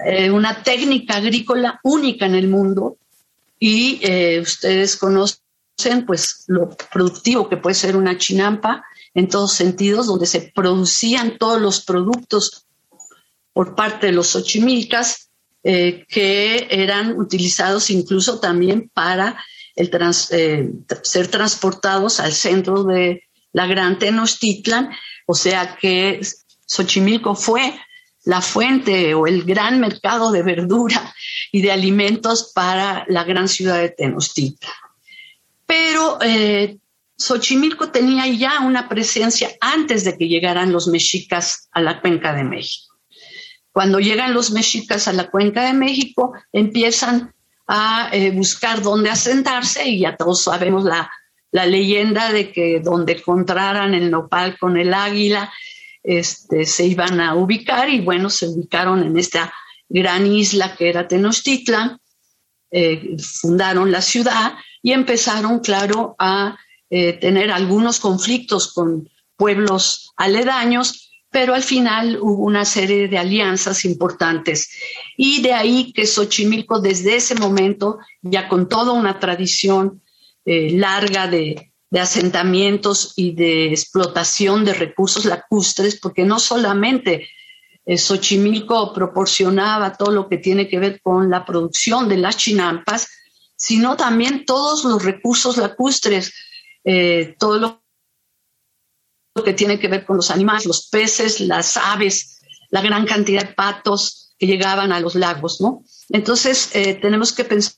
eh, 0.07 0.31
una 0.31 0.63
técnica 0.63 1.17
agrícola 1.17 1.81
única 1.83 2.27
en 2.27 2.37
el 2.37 2.47
mundo, 2.47 2.99
y 3.59 3.99
eh, 4.03 4.41
ustedes 4.41 4.97
conocen 4.97 6.07
pues 6.07 6.45
lo 6.47 6.71
productivo 6.93 7.49
que 7.49 7.57
puede 7.57 7.75
ser 7.75 7.97
una 7.97 8.17
chinampa 8.17 8.85
en 9.17 9.29
todos 9.29 9.55
sentidos, 9.55 10.07
donde 10.07 10.27
se 10.27 10.53
producían 10.55 11.39
todos 11.39 11.61
los 11.61 11.81
productos 11.81 12.67
por 13.55 13.75
parte 13.75 14.09
de 14.09 14.13
los 14.13 14.29
xochimilcas 14.29 15.31
eh, 15.65 16.05
que 16.07 16.69
eran 16.71 17.19
utilizados 17.19 17.89
incluso 17.89 18.39
también 18.41 18.91
para 18.93 19.43
el 19.75 19.91
eh, 20.31 20.71
ser 21.03 21.29
transportados 21.29 22.21
al 22.21 22.35
centro 22.35 22.85
de 22.85 23.23
la 23.53 23.67
Gran 23.67 23.99
Tenochtitlan, 23.99 24.91
o 25.27 25.35
sea 25.35 25.77
que 25.77 26.21
Xochimilco 26.67 27.35
fue 27.35 27.75
la 28.25 28.43
fuente 28.43 29.15
o 29.15 29.27
el 29.27 29.45
gran 29.45 29.81
mercado 29.81 30.31
de 30.31 30.43
verdura 30.43 31.15
y 31.51 31.63
de 31.63 31.73
alimentos 31.73 32.53
para 32.55 33.07
la 33.09 33.25
gran 33.25 33.49
ciudad 33.49 33.81
de 33.81 33.89
Tenochtitlan. 33.89 34.73
Pero 35.65 36.19
eh, 36.21 36.77
Xochimilco 37.19 37.91
tenía 37.91 38.27
ya 38.29 38.61
una 38.61 38.89
presencia 38.89 39.51
antes 39.61 40.05
de 40.05 40.17
que 40.17 40.29
llegaran 40.29 40.73
los 40.73 40.89
mexicas 40.89 41.69
a 41.73 41.81
la 41.81 42.01
cuenca 42.01 42.35
de 42.35 42.45
México. 42.45 42.95
Cuando 43.73 44.01
llegan 44.01 44.35
los 44.35 44.51
mexicas 44.51 45.09
a 45.09 45.13
la 45.13 45.31
cuenca 45.31 45.65
de 45.65 45.73
México, 45.73 46.33
empiezan 46.53 47.35
a 47.67 48.11
eh, 48.13 48.31
buscar 48.31 48.83
dónde 48.83 49.11
asentarse 49.11 49.89
y 49.89 50.01
ya 50.01 50.17
todos 50.17 50.43
sabemos 50.43 50.85
la, 50.85 51.11
la 51.51 51.67
leyenda 51.67 52.33
de 52.33 52.53
que 52.53 52.81
donde 52.81 53.15
encontraran 53.15 53.95
el 53.95 54.11
nopal 54.11 54.59
con 54.59 54.77
el 54.77 54.95
águila, 54.95 55.53
este, 56.03 56.67
se 56.67 56.87
iban 56.87 57.21
a 57.21 57.35
ubicar 57.35 57.89
y 57.89 58.01
bueno, 58.01 58.31
se 58.31 58.47
ubicaron 58.47 59.03
en 59.03 59.19
esta 59.19 59.53
gran 59.89 60.27
isla 60.27 60.77
que 60.77 60.89
era 60.89 61.09
Tenochtitlan, 61.09 61.99
eh, 62.71 63.17
fundaron 63.19 63.91
la 63.91 64.03
ciudad 64.03 64.55
y 64.83 64.93
empezaron, 64.93 65.61
claro, 65.61 66.15
a 66.19 66.57
eh, 66.91 67.15
tener 67.15 67.51
algunos 67.51 67.99
conflictos 67.99 68.73
con 68.73 69.09
pueblos 69.37 70.13
aledaños, 70.17 71.11
pero 71.31 71.55
al 71.55 71.63
final 71.63 72.19
hubo 72.21 72.45
una 72.45 72.65
serie 72.65 73.09
de 73.09 73.19
alianzas 73.19 73.85
importantes. 73.85 74.71
Y 75.17 75.43
de 75.43 75.53
ahí 75.53 75.93
que 75.93 76.07
Xochimilco 76.07 76.81
desde 76.81 77.17
ese 77.17 77.35
momento, 77.35 77.99
ya 78.23 78.49
con 78.49 78.69
toda 78.69 78.93
una 78.93 79.19
tradición 79.19 80.03
eh, 80.45 80.71
larga 80.71 81.27
de, 81.27 81.73
asentamientos 81.99 83.15
y 83.17 83.33
de 83.33 83.69
explotación 83.69 84.65
de 84.65 84.75
recursos 84.75 85.25
lacustres, 85.25 85.99
porque 85.99 86.25
no 86.25 86.39
solamente 86.39 87.27
eh, 87.87 87.97
Xochimilco 87.97 88.93
proporcionaba 88.93 89.97
todo 89.97 90.11
lo 90.11 90.29
que 90.29 90.37
tiene 90.37 90.69
que 90.69 90.79
ver 90.79 91.01
con 91.01 91.31
la 91.31 91.45
producción 91.47 92.07
de 92.09 92.19
las 92.19 92.37
chinampas, 92.37 93.09
sino 93.57 93.97
también 93.97 94.45
todos 94.45 94.85
los 94.85 95.03
recursos 95.03 95.57
lacustres, 95.57 96.35
eh, 96.87 97.35
todo 97.37 97.83
lo 99.35 99.45
que 99.45 99.53
tiene 99.53 99.79
que 99.79 99.89
ver 99.89 100.07
con 100.07 100.17
los 100.17 100.31
animales, 100.31 100.67
los 100.67 100.89
peces, 100.89 101.41
las 101.41 101.77
aves, 101.77 102.41
la 102.71 102.81
gran 102.81 103.05
cantidad 103.07 103.43
de 103.43 103.55
patos 103.55 104.35
que 104.39 104.47
llegaban 104.47 104.93
a 104.93 105.01
los 105.01 105.17
lagos, 105.17 105.61
¿no? 105.61 105.83
Entonces, 106.11 106.71
eh, 106.75 106.95
tenemos 106.95 107.33
que 107.33 107.45
pensar 107.45 107.75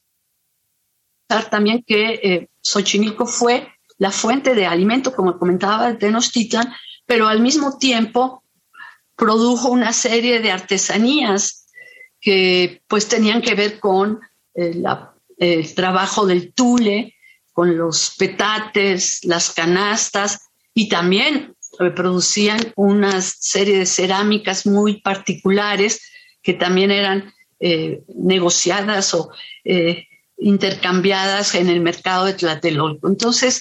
también 1.51 1.83
que 1.87 2.21
eh, 2.23 2.49
Xochimilco 2.61 3.27
fue 3.27 3.69
la 3.97 4.11
fuente 4.11 4.55
de 4.55 4.67
alimento, 4.67 5.15
como 5.15 5.39
comentaba, 5.39 5.89
de 5.89 5.99
Tenochtitlan, 5.99 6.73
pero 7.07 7.29
al 7.29 7.41
mismo 7.41 7.79
tiempo 7.79 8.45
produjo 9.17 9.71
una 9.71 9.95
serie 9.95 10.41
de 10.41 10.53
artesanías 10.53 11.67
que 12.21 12.83
pues 12.87 13.09
tenían 13.09 13.41
que 13.41 13.55
ver 13.55 13.81
con 13.81 14.21
eh, 14.55 14.83
el 15.39 15.75
trabajo 15.75 16.27
del 16.27 16.53
tule, 16.53 17.15
con 17.59 17.77
los 17.77 18.15
petates, 18.17 19.25
las 19.25 19.51
canastas 19.51 20.43
y 20.75 20.89
también 20.89 21.57
producían 21.97 22.73
una 22.77 23.21
serie 23.21 23.79
de 23.79 23.85
cerámicas 23.85 24.65
muy 24.65 25.01
particulares 25.01 26.01
que 26.41 26.55
también 26.55 26.93
eran 26.93 27.35
eh, 27.59 28.05
negociadas 28.15 29.13
o 29.13 29.33
eh, 29.65 30.07
intercambiadas 30.39 31.57
en 31.57 31.69
el 31.69 31.81
mercado 31.81 32.27
de 32.27 32.35
Tlatelolco. 32.35 33.09
Entonces, 33.09 33.61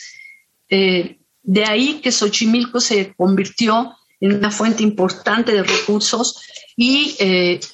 eh, 0.69 1.17
de 1.41 1.65
ahí 1.65 1.99
que 1.99 2.11
Xochimilco 2.11 2.79
se 2.79 3.15
convirtió 3.15 3.95
en 4.19 4.35
una 4.35 4.51
fuente 4.51 4.83
importante 4.83 5.53
de 5.53 5.63
recursos 5.63 6.39
y 6.75 7.17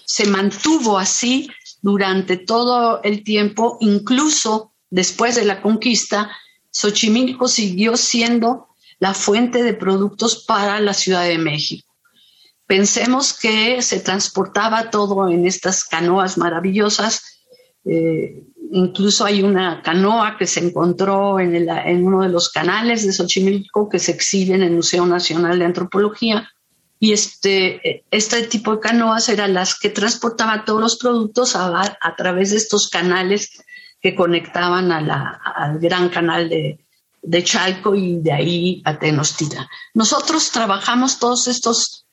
se 0.06 0.26
mantuvo 0.28 0.98
así 0.98 1.50
durante 1.82 2.38
todo 2.38 3.02
el 3.04 3.26
tiempo, 3.26 3.78
incluso 3.82 4.73
después 4.94 5.34
de 5.34 5.44
la 5.44 5.60
conquista, 5.60 6.30
Xochimilco 6.70 7.48
siguió 7.48 7.98
siendo 7.98 8.68
la 9.00 9.16
fuente 9.16 9.64
de 9.64 9.74
productos 9.74 10.46
para 10.46 10.80
la 10.80 10.94
Ciudad 10.94 11.24
de 11.24 11.40
México. 11.40 11.92
Pensemos 12.68 13.34
que 13.34 13.82
se 13.82 14.00
transportaba 14.02 14.92
todo 14.92 15.30
en 15.30 15.48
estas 15.48 15.84
canoas 15.84 16.38
maravillosas. 16.38 17.24
Eh, 17.86 18.44
incluso 18.72 19.26
hay 19.26 19.42
una 19.42 19.82
canoa 19.82 20.38
que 20.38 20.46
se 20.46 20.60
encontró 20.60 21.40
en, 21.40 22.06
uno 22.06 22.22
de 22.22 22.30
los 22.30 22.50
canales 22.50 23.04
de 23.04 23.14
Xochimilco 23.14 23.90
que 23.90 23.98
se 23.98 24.12
exhibe 24.12 24.54
en 24.54 24.62
el 24.62 24.74
Museo 24.74 25.08
Nacional 25.08 25.58
de 25.58 25.66
Antropología. 25.66 26.48
Y 27.00 27.14
este, 27.14 28.06
este 28.12 28.44
tipo 28.44 28.76
de 28.76 28.80
canoas 28.80 29.28
eran 29.28 29.56
las 29.56 29.78
que 29.78 29.90
transportaban 29.90 30.66
todos 30.66 30.82
los 30.82 30.98
productos 30.98 31.56
a, 31.56 31.98
a 32.00 32.16
través 32.16 32.52
de 32.52 32.58
estos 32.58 32.90
canales 32.90 33.50
que 34.04 34.14
conectaban 34.16 34.92
al 34.92 35.80
gran 35.80 36.10
canal 36.10 36.50
de, 36.50 36.78
Chalco 37.44 37.96
y 37.96 38.20
de 38.20 38.34
ahí 38.34 38.82
a 38.84 39.00
Tenochtitlan. 39.00 39.66
Nosotros 39.94 40.52
trabajamos 40.52 41.20
todos 41.20 41.48
estos 41.48 42.06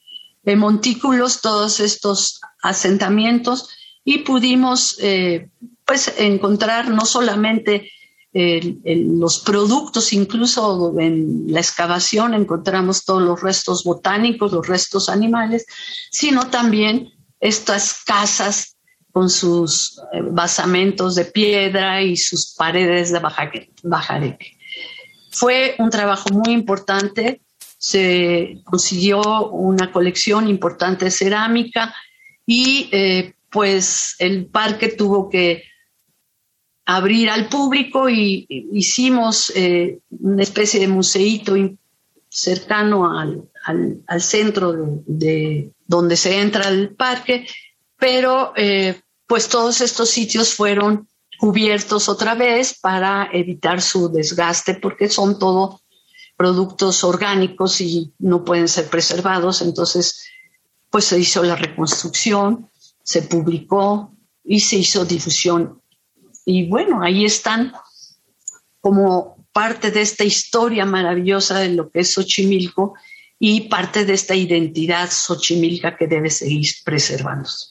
montículos, 0.44 1.40
todos 1.40 1.80
estos 1.80 2.40
asentamientos 2.62 3.70
y 4.04 4.18
pudimos 4.18 4.96
eh, 5.00 5.48
pues 5.84 6.14
encontrar 6.16 6.88
no 6.90 7.04
solamente 7.04 7.90
los 8.32 9.40
productos, 9.40 10.12
incluso 10.12 10.94
en 11.00 11.46
la 11.48 11.58
excavación 11.58 12.34
encontramos 12.34 13.04
todos 13.04 13.22
los 13.22 13.42
restos 13.42 13.82
botánicos, 13.82 14.52
los 14.52 14.68
restos 14.68 15.08
animales, 15.08 15.66
sino 16.12 16.46
también 16.46 17.12
estas 17.40 18.04
casas 18.04 18.76
con 19.12 19.28
sus 19.28 20.00
basamentos 20.30 21.14
de 21.14 21.24
piedra 21.24 22.02
y 22.02 22.16
sus 22.16 22.54
paredes 22.54 23.12
de 23.12 23.20
bajareque. 23.82 24.56
Fue 25.30 25.74
un 25.78 25.90
trabajo 25.90 26.28
muy 26.32 26.52
importante, 26.52 27.40
se 27.78 28.60
consiguió 28.64 29.48
una 29.48 29.90
colección 29.90 30.48
importante 30.48 31.06
de 31.06 31.10
cerámica 31.10 31.94
y 32.46 32.88
eh, 32.92 33.34
pues 33.50 34.16
el 34.18 34.46
parque 34.46 34.88
tuvo 34.88 35.30
que 35.30 35.64
abrir 36.84 37.30
al 37.30 37.48
público 37.48 38.08
y 38.08 38.46
hicimos 38.72 39.52
eh, 39.54 40.00
una 40.10 40.42
especie 40.42 40.80
de 40.80 40.88
museíto 40.88 41.54
cercano 42.28 43.10
al, 43.16 44.20
centro 44.20 44.74
de, 45.06 45.70
donde 45.86 46.16
se 46.16 46.40
entra 46.40 46.66
al 46.66 46.90
parque, 46.90 47.46
pero 48.00 48.52
eh, 48.56 49.00
pues 49.26 49.48
todos 49.48 49.80
estos 49.80 50.10
sitios 50.10 50.54
fueron 50.54 51.08
cubiertos 51.38 52.08
otra 52.08 52.34
vez 52.34 52.78
para 52.80 53.28
evitar 53.32 53.80
su 53.80 54.10
desgaste 54.10 54.74
porque 54.74 55.08
son 55.08 55.38
todo 55.38 55.80
productos 56.36 57.04
orgánicos 57.04 57.80
y 57.80 58.12
no 58.18 58.44
pueden 58.44 58.66
ser 58.66 58.88
preservados. 58.88 59.62
Entonces, 59.62 60.24
pues 60.90 61.04
se 61.04 61.18
hizo 61.18 61.42
la 61.42 61.54
reconstrucción, 61.54 62.70
se 63.02 63.22
publicó 63.22 64.12
y 64.42 64.60
se 64.60 64.76
hizo 64.76 65.04
difusión. 65.04 65.80
Y 66.44 66.68
bueno, 66.68 67.02
ahí 67.02 67.24
están 67.24 67.72
como 68.80 69.46
parte 69.52 69.90
de 69.90 70.00
esta 70.00 70.24
historia 70.24 70.86
maravillosa 70.86 71.58
de 71.58 71.70
lo 71.70 71.90
que 71.90 72.00
es 72.00 72.14
Xochimilco 72.14 72.94
y 73.42 73.68
parte 73.68 74.04
de 74.04 74.12
esta 74.12 74.34
identidad 74.34 75.10
xochimilca 75.10 75.96
que 75.96 76.06
debe 76.06 76.28
seguir 76.28 76.70
preservándose. 76.84 77.69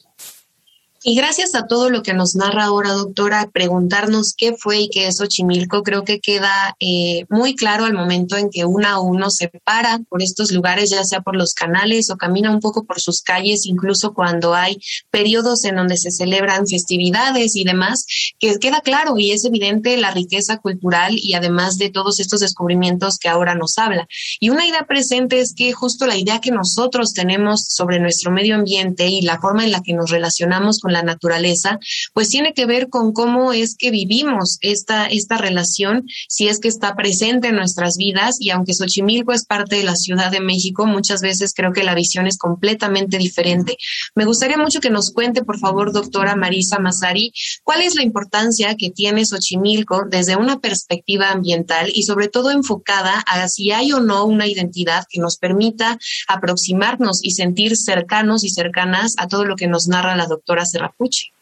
Y 1.02 1.14
gracias 1.14 1.54
a 1.54 1.66
todo 1.66 1.88
lo 1.88 2.02
que 2.02 2.12
nos 2.12 2.36
narra 2.36 2.64
ahora, 2.64 2.92
doctora, 2.92 3.48
preguntarnos 3.50 4.34
qué 4.36 4.54
fue 4.54 4.80
y 4.80 4.90
qué 4.90 5.06
es 5.06 5.16
Xochimilco, 5.16 5.82
creo 5.82 6.04
que 6.04 6.20
queda 6.20 6.76
eh, 6.78 7.24
muy 7.30 7.56
claro 7.56 7.86
al 7.86 7.94
momento 7.94 8.36
en 8.36 8.50
que 8.50 8.66
uno 8.66 8.86
a 8.86 9.00
uno 9.00 9.30
se 9.30 9.48
para 9.64 10.00
por 10.10 10.22
estos 10.22 10.50
lugares, 10.52 10.90
ya 10.90 11.02
sea 11.04 11.22
por 11.22 11.36
los 11.36 11.54
canales 11.54 12.10
o 12.10 12.18
camina 12.18 12.50
un 12.50 12.60
poco 12.60 12.84
por 12.84 13.00
sus 13.00 13.22
calles, 13.22 13.64
incluso 13.64 14.12
cuando 14.12 14.52
hay 14.52 14.76
periodos 15.10 15.64
en 15.64 15.76
donde 15.76 15.96
se 15.96 16.10
celebran 16.10 16.66
festividades 16.66 17.56
y 17.56 17.64
demás, 17.64 18.04
que 18.38 18.58
queda 18.58 18.82
claro 18.82 19.16
y 19.16 19.30
es 19.30 19.46
evidente 19.46 19.96
la 19.96 20.10
riqueza 20.10 20.58
cultural 20.58 21.14
y 21.16 21.32
además 21.32 21.78
de 21.78 21.88
todos 21.88 22.20
estos 22.20 22.40
descubrimientos 22.40 23.16
que 23.16 23.30
ahora 23.30 23.54
nos 23.54 23.78
habla. 23.78 24.06
Y 24.38 24.50
una 24.50 24.66
idea 24.66 24.84
presente 24.86 25.40
es 25.40 25.54
que 25.54 25.72
justo 25.72 26.06
la 26.06 26.18
idea 26.18 26.42
que 26.42 26.50
nosotros 26.50 27.14
tenemos 27.14 27.64
sobre 27.68 28.00
nuestro 28.00 28.30
medio 28.30 28.54
ambiente 28.54 29.06
y 29.06 29.22
la 29.22 29.40
forma 29.40 29.64
en 29.64 29.72
la 29.72 29.82
que 29.82 29.94
nos 29.94 30.10
relacionamos 30.10 30.78
con 30.80 30.89
la 30.92 31.02
naturaleza, 31.02 31.78
pues 32.12 32.28
tiene 32.28 32.52
que 32.54 32.66
ver 32.66 32.88
con 32.88 33.12
cómo 33.12 33.52
es 33.52 33.76
que 33.76 33.90
vivimos 33.90 34.58
esta, 34.60 35.06
esta 35.06 35.36
relación, 35.36 36.06
si 36.28 36.48
es 36.48 36.60
que 36.60 36.68
está 36.68 36.94
presente 36.94 37.48
en 37.48 37.56
nuestras 37.56 37.96
vidas 37.96 38.36
y 38.40 38.50
aunque 38.50 38.74
Xochimilco 38.74 39.32
es 39.32 39.44
parte 39.44 39.76
de 39.76 39.84
la 39.84 39.96
Ciudad 39.96 40.30
de 40.30 40.40
México, 40.40 40.86
muchas 40.86 41.20
veces 41.20 41.52
creo 41.54 41.72
que 41.72 41.84
la 41.84 41.94
visión 41.94 42.26
es 42.26 42.38
completamente 42.38 43.18
diferente. 43.18 43.76
Me 44.14 44.24
gustaría 44.24 44.56
mucho 44.56 44.80
que 44.80 44.90
nos 44.90 45.12
cuente, 45.12 45.44
por 45.44 45.58
favor, 45.58 45.92
doctora 45.92 46.36
Marisa 46.36 46.78
Mazari, 46.78 47.32
cuál 47.64 47.82
es 47.82 47.94
la 47.94 48.02
importancia 48.02 48.74
que 48.76 48.90
tiene 48.90 49.24
Xochimilco 49.24 50.04
desde 50.08 50.36
una 50.36 50.60
perspectiva 50.60 51.30
ambiental 51.30 51.90
y 51.92 52.02
sobre 52.02 52.28
todo 52.28 52.50
enfocada 52.50 53.20
a 53.26 53.48
si 53.48 53.70
hay 53.72 53.92
o 53.92 54.00
no 54.00 54.24
una 54.24 54.46
identidad 54.46 55.04
que 55.08 55.20
nos 55.20 55.36
permita 55.36 55.98
aproximarnos 56.28 57.20
y 57.22 57.32
sentir 57.32 57.76
cercanos 57.76 58.44
y 58.44 58.50
cercanas 58.50 59.14
a 59.18 59.28
todo 59.28 59.44
lo 59.44 59.56
que 59.56 59.66
nos 59.66 59.88
narra 59.88 60.16
la 60.16 60.26
doctora 60.26 60.64
Serrapuche. 60.80 61.32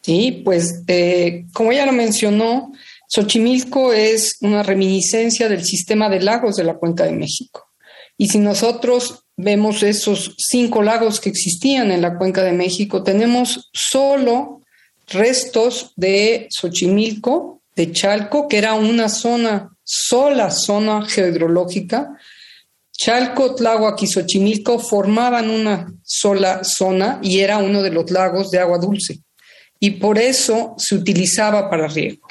Sí, 0.00 0.42
pues 0.44 0.82
eh, 0.86 1.44
como 1.52 1.72
ya 1.72 1.84
lo 1.84 1.92
mencionó, 1.92 2.72
Xochimilco 3.08 3.92
es 3.92 4.38
una 4.40 4.62
reminiscencia 4.62 5.48
del 5.48 5.64
sistema 5.64 6.08
de 6.08 6.20
lagos 6.20 6.56
de 6.56 6.64
la 6.64 6.76
Cuenca 6.76 7.04
de 7.04 7.12
México. 7.12 7.68
Y 8.16 8.28
si 8.28 8.38
nosotros 8.38 9.24
vemos 9.36 9.82
esos 9.82 10.34
cinco 10.38 10.82
lagos 10.82 11.20
que 11.20 11.28
existían 11.28 11.90
en 11.90 12.02
la 12.02 12.16
Cuenca 12.16 12.42
de 12.42 12.52
México, 12.52 13.02
tenemos 13.02 13.70
solo 13.72 14.62
restos 15.08 15.92
de 15.96 16.48
Xochimilco, 16.50 17.62
de 17.76 17.92
Chalco, 17.92 18.48
que 18.48 18.58
era 18.58 18.74
una 18.74 19.08
zona, 19.08 19.70
sola 19.84 20.50
zona 20.50 21.04
geohidrológica. 21.06 22.18
Chalco, 22.98 23.54
Tláhuac 23.54 24.02
y 24.02 24.08
Xochimilco 24.08 24.80
formaban 24.80 25.50
una 25.50 25.86
sola 26.02 26.64
zona 26.64 27.20
y 27.22 27.38
era 27.38 27.58
uno 27.58 27.80
de 27.80 27.90
los 27.90 28.10
lagos 28.10 28.50
de 28.50 28.58
agua 28.58 28.78
dulce. 28.78 29.20
Y 29.78 29.92
por 29.92 30.18
eso 30.18 30.74
se 30.78 30.96
utilizaba 30.96 31.70
para 31.70 31.86
riego. 31.86 32.26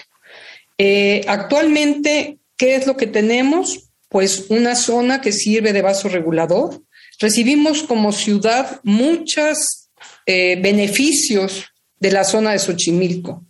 Eh, 0.78 1.24
actualmente, 1.26 2.40
¿qué 2.58 2.76
es 2.76 2.86
lo 2.86 2.98
que 2.98 3.08
tenemos? 3.08 3.90
Pues 4.10 4.48
una 4.50 4.76
zona 4.76 5.22
que 5.22 5.32
sirve 5.32 5.72
de 5.72 5.82
vaso 5.82 6.10
regulador. 6.10 6.84
Recibimos 7.18 7.84
como 7.84 8.12
ciudad 8.12 8.82
muchos 8.84 9.90
eh, 10.26 10.60
beneficios 10.62 11.64
de 11.98 12.12
la 12.12 12.26
zona 12.26 12.52
de 12.52 12.60
Xochimilco. 12.60 13.46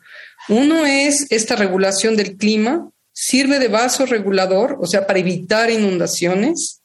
Uno 0.50 0.86
es 0.86 1.26
esta 1.32 1.56
regulación 1.56 2.16
del 2.16 2.38
clima, 2.38 2.92
sirve 3.12 3.58
de 3.58 3.70
vaso 3.70 4.06
regulador, 4.06 4.78
o 4.80 4.86
sea, 4.86 5.08
para 5.08 5.18
evitar 5.18 5.72
inundaciones. 5.72 6.76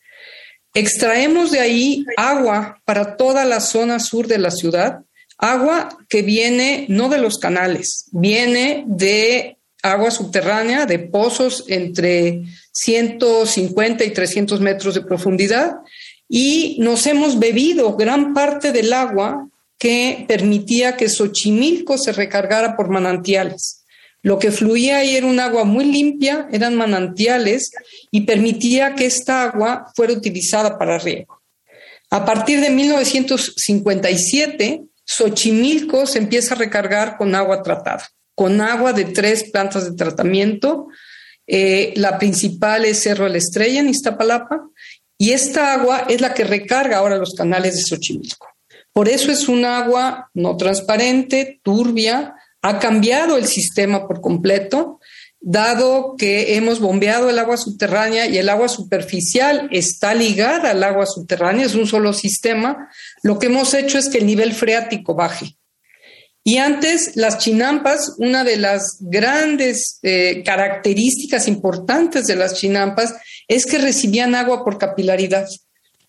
Extraemos 0.75 1.51
de 1.51 1.61
ahí 1.61 2.05
agua 2.17 2.81
para 2.85 3.17
toda 3.17 3.45
la 3.45 3.61
zona 3.61 4.01
sur 4.01 4.27
de 4.27 4.39
la 4.39 4.51
ciudad, 4.51 5.01
agua 5.37 5.99
que 6.09 6.23
viene 6.23 6.87
no 6.89 7.09
de 7.09 7.19
los 7.19 7.39
canales, 7.39 8.07
viene 8.13 8.85
de 8.87 9.59
agua 9.83 10.11
subterránea, 10.11 10.87
de 10.87 10.99
pozos 10.99 11.65
entre 11.69 12.45
150 12.73 14.05
y 14.05 14.11
300 14.11 14.61
metros 14.61 14.95
de 14.95 15.03
profundidad, 15.03 15.77
y 16.29 16.77
nos 16.81 17.07
hemos 17.07 17.39
bebido 17.39 17.97
gran 17.97 18.33
parte 18.33 18.73
del 18.73 18.93
agua 18.93 19.49
que 19.79 20.25
permitía 20.27 20.97
que 20.97 21.09
Xochimilco 21.09 21.99
se 21.99 22.13
recargara 22.13 22.77
por 22.77 22.89
manantiales. 22.89 23.82
Lo 24.23 24.39
que 24.39 24.53
fluía 24.53 24.99
ahí 24.99 25.17
era 25.17 25.27
un 25.27 25.41
agua 25.41 25.65
muy 25.65 25.85
limpia, 25.85 26.47
eran 26.53 26.77
manantiales 26.77 27.73
y 28.11 28.21
permitía 28.21 28.95
que 28.95 29.07
esta 29.07 29.43
agua 29.43 29.87
fuera 29.97 30.13
utilizada 30.13 30.79
para 30.79 30.99
riego. 30.99 31.43
A 32.11 32.25
partir 32.25 32.61
de 32.61 32.71
1957, 32.71 34.83
Xochimilco 35.05 36.07
se 36.07 36.19
empieza 36.19 36.55
a 36.55 36.59
recargar 36.59 37.17
con 37.17 37.35
agua 37.35 37.63
tratada, 37.63 38.09
con 38.35 38.61
agua 38.61 38.93
de 38.93 39.07
tres 39.07 39.51
plantas 39.51 39.85
de 39.85 39.97
tratamiento. 39.97 40.87
Eh, 41.47 41.93
la 41.97 42.19
principal 42.19 42.85
es 42.85 43.03
Cerro 43.03 43.25
de 43.25 43.31
la 43.31 43.39
Estrella 43.39 43.81
en 43.81 43.89
Iztapalapa 43.89 44.61
y 45.19 45.33
esta 45.33 45.73
agua 45.73 46.07
es 46.09 46.21
la 46.21 46.33
que 46.33 46.45
recarga 46.45 46.99
ahora 46.99 47.17
los 47.17 47.35
canales 47.35 47.75
de 47.75 47.83
Xochimilco. 47.83 48.47
Por 48.93 49.09
eso 49.09 49.33
es 49.33 49.49
un 49.49 49.65
agua 49.65 50.31
no 50.35 50.57
transparente, 50.57 51.61
turbia, 51.63 52.35
ha 52.63 52.79
cambiado 52.79 53.37
el 53.37 53.47
sistema 53.47 54.07
por 54.07 54.21
completo, 54.21 55.01
dado 55.41 56.15
que 56.17 56.55
hemos 56.55 56.79
bombeado 56.79 57.29
el 57.29 57.39
agua 57.39 57.57
subterránea 57.57 58.27
y 58.27 58.39
el 58.39 58.49
agua 58.49 58.69
superficial 58.69 59.69
está 59.73 60.15
ligada 60.15 60.71
al 60.71 60.85
agua 60.85 61.05
subterránea, 61.05 61.67
es 61.67 61.75
un 61.75 61.89
solo 61.89 62.13
sistema, 62.13 62.89
lo 63.25 63.41
que 63.41 63.47
hemos 63.47 63.75
hecho 63.75 63.99
es 63.99 64.09
que 64.09 64.19
el 64.19 64.27
nivel 64.27 64.53
freático 64.53 65.15
baje. 65.15 65.57
Y 66.45 66.57
antes, 66.57 67.17
las 67.17 67.39
chinampas, 67.39 68.15
una 68.19 68.43
de 68.43 68.57
las 68.57 68.99
grandes 69.01 69.99
eh, 70.03 70.43
características 70.45 71.47
importantes 71.47 72.27
de 72.27 72.37
las 72.37 72.55
chinampas 72.55 73.15
es 73.47 73.65
que 73.65 73.79
recibían 73.79 74.35
agua 74.35 74.65
por 74.65 74.79
capilaridad. 74.79 75.47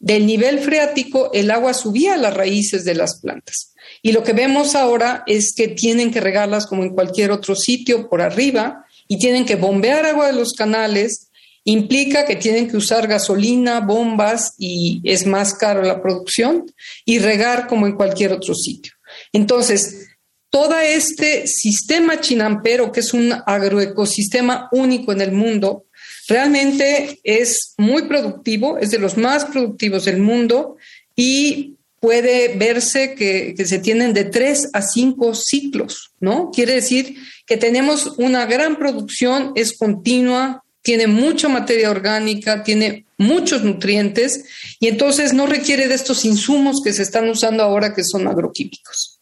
Del 0.04 0.26
nivel 0.26 0.60
freático, 0.60 1.32
el 1.32 1.50
agua 1.50 1.74
subía 1.74 2.16
a 2.16 2.18
las 2.18 2.34
raíces 2.34 2.84
de 2.84 2.94
las 2.94 3.22
plantas. 3.22 3.74
Y 4.02 4.12
lo 4.12 4.22
que 4.22 4.34
vemos 4.34 4.76
ahora 4.76 5.24
es 5.28 5.54
que 5.56 5.70
tienen 5.70 6.12
que 6.12 6.20
regarlas 6.20 6.68
como 6.68 6.84
en 6.84 6.90
cualquier 6.90 7.32
otro 7.32 7.56
sitio 7.56 8.10
por 8.10 8.22
arriba 8.22 8.86
y 9.08 9.18
tienen 9.18 9.46
que 9.46 9.56
bombear 9.56 10.06
agua 10.06 10.28
de 10.28 10.34
los 10.34 10.52
canales. 10.56 11.30
Implica 11.64 12.26
que 12.26 12.36
tienen 12.36 12.70
que 12.70 12.76
usar 12.76 13.08
gasolina, 13.08 13.80
bombas 13.80 14.56
y 14.58 15.00
es 15.06 15.26
más 15.26 15.54
caro 15.54 15.82
la 15.84 16.02
producción 16.02 16.66
y 17.06 17.20
regar 17.20 17.68
como 17.68 17.88
en 17.88 17.96
cualquier 17.96 18.34
otro 18.34 18.56
sitio. 18.56 18.92
Entonces, 19.32 20.10
todo 20.50 20.78
este 20.80 21.48
sistema 21.48 22.20
chinampero, 22.20 22.92
que 22.92 23.00
es 23.00 23.14
un 23.14 23.34
agroecosistema 23.46 24.68
único 24.74 25.14
en 25.14 25.22
el 25.22 25.32
mundo, 25.32 25.86
Realmente 26.28 27.20
es 27.24 27.74
muy 27.78 28.04
productivo, 28.04 28.78
es 28.78 28.92
de 28.92 29.00
los 29.00 29.18
más 29.18 29.46
productivos 29.46 30.06
del 30.06 30.20
mundo 30.20 30.78
y 31.16 31.76
puede 32.00 32.56
verse 32.58 33.16
que, 33.16 33.56
se 33.66 33.80
tienen 33.80 34.14
de 34.14 34.26
tres 34.26 34.70
a 34.74 34.82
cinco 34.82 35.34
ciclos, 35.36 36.12
¿no? 36.20 36.52
Quiere 36.52 36.74
decir 36.74 37.16
que 37.46 37.56
tenemos 37.56 38.16
una 38.18 38.46
gran 38.46 38.78
producción, 38.78 39.54
es 39.56 39.78
continua, 39.78 40.64
tiene 40.82 41.08
mucha 41.08 41.48
materia 41.48 41.90
orgánica, 41.90 42.64
tiene 42.64 43.06
muchos 43.18 43.64
nutrientes 43.64 44.44
y 44.82 44.90
entonces 44.90 45.32
no 45.34 45.48
requiere 45.48 45.88
de 45.88 45.96
estos 45.96 46.26
insumos 46.26 46.82
que 46.84 46.92
se 46.92 47.04
están 47.04 47.30
usando 47.30 47.64
ahora 47.64 47.94
que 47.94 48.04
son 48.04 48.28
agroquímicos. 48.28 49.22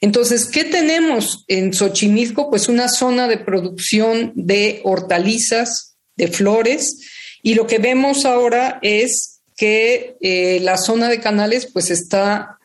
Entonces, 0.00 0.46
¿qué 0.46 0.64
tenemos 0.64 1.44
en 1.48 1.72
Xochimilco? 1.72 2.50
Pues 2.50 2.68
una 2.68 2.88
zona 2.88 3.26
de 3.26 3.38
producción 3.38 4.32
de 4.34 4.80
hortalizas, 4.84 5.87
de 6.18 6.28
flores. 6.28 7.08
Y 7.42 7.54
lo 7.54 7.66
que 7.66 7.78
vemos 7.78 8.26
ahora 8.26 8.78
es 8.82 9.40
que 9.56 10.16
eh, 10.20 10.60
la 10.60 10.76
zona 10.76 11.08
de 11.08 11.20
canales 11.20 11.66
pues 11.72 11.90
está 11.90 12.58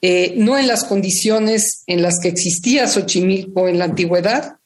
eh, 0.00 0.34
no 0.36 0.58
en 0.58 0.66
las 0.66 0.84
condiciones 0.84 1.82
en 1.86 2.02
las 2.02 2.18
que 2.20 2.28
existía 2.28 2.86
Xochimilco 2.86 3.68
en 3.68 3.78
la 3.78 3.86
antigüedad. 3.86 4.56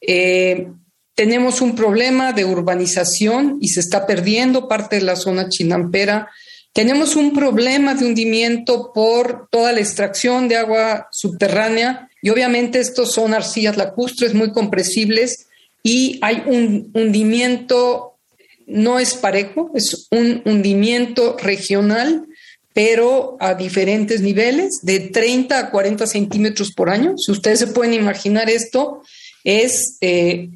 Eh, 0.00 0.68
tenemos 1.14 1.60
un 1.60 1.74
problema 1.74 2.32
de 2.32 2.44
urbanización 2.44 3.58
y 3.60 3.68
se 3.68 3.80
está 3.80 4.06
perdiendo 4.06 4.68
parte 4.68 4.96
de 4.96 5.02
la 5.02 5.16
zona 5.16 5.48
chinampera. 5.48 6.28
Tenemos 6.72 7.16
un 7.16 7.32
problema 7.32 7.94
de 7.94 8.04
hundimiento 8.04 8.92
por 8.94 9.48
toda 9.50 9.72
la 9.72 9.80
extracción 9.80 10.48
de 10.48 10.56
agua 10.56 11.08
subterránea 11.10 12.10
y 12.20 12.30
obviamente 12.30 12.80
estos 12.80 13.12
son 13.12 13.34
arcillas 13.34 13.76
lacustres 13.76 14.34
muy 14.34 14.52
compresibles 14.52 15.46
y 15.82 16.18
hay 16.22 16.42
un 16.46 16.90
hundimiento, 16.94 18.18
no 18.66 18.98
es 18.98 19.14
parejo, 19.14 19.70
es 19.74 20.08
un 20.10 20.42
hundimiento 20.44 21.36
regional, 21.38 22.26
pero 22.72 23.36
a 23.40 23.54
diferentes 23.54 24.20
niveles, 24.20 24.80
de 24.82 25.00
30 25.00 25.58
a 25.58 25.70
40 25.70 26.06
centímetros 26.06 26.72
por 26.72 26.90
año. 26.90 27.16
Si 27.16 27.32
ustedes 27.32 27.60
se 27.60 27.68
pueden 27.68 27.94
imaginar 27.94 28.50
esto, 28.50 29.02
es 29.44 29.96
eh, 30.00 30.50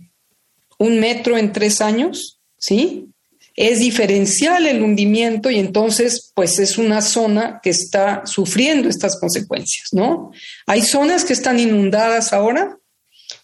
un 0.78 1.00
metro 1.00 1.38
en 1.38 1.52
tres 1.52 1.80
años, 1.80 2.40
¿sí? 2.59 3.11
es 3.61 3.80
diferencial 3.80 4.66
el 4.66 4.83
hundimiento 4.83 5.50
y 5.50 5.59
entonces 5.59 6.33
pues 6.35 6.59
es 6.59 6.78
una 6.78 7.02
zona 7.02 7.61
que 7.62 7.68
está 7.68 8.22
sufriendo 8.24 8.88
estas 8.88 9.20
consecuencias, 9.20 9.88
¿no? 9.92 10.33
Hay 10.66 10.80
zonas 10.80 11.26
que 11.26 11.35
están 11.35 11.61
inundadas 11.61 12.33
ahora. 12.33 12.78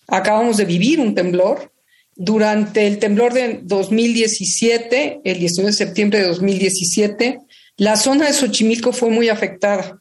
Acabamos 0.09 0.57
de 0.57 0.65
vivir 0.65 1.01
un 1.01 1.15
temblor. 1.15 1.73
Durante 2.15 2.87
el 2.87 2.99
temblor 2.99 3.35
de 3.35 3.61
2017, 3.63 5.21
el 5.25 5.39
19 5.39 5.71
de 5.71 5.77
septiembre 5.77 6.21
de 6.21 6.29
2017, 6.29 7.39
la 7.77 7.97
zona 7.97 8.27
de 8.27 8.33
Xochimilco 8.33 8.93
fue 8.93 9.11
muy 9.11 9.29
afectada 9.29 10.01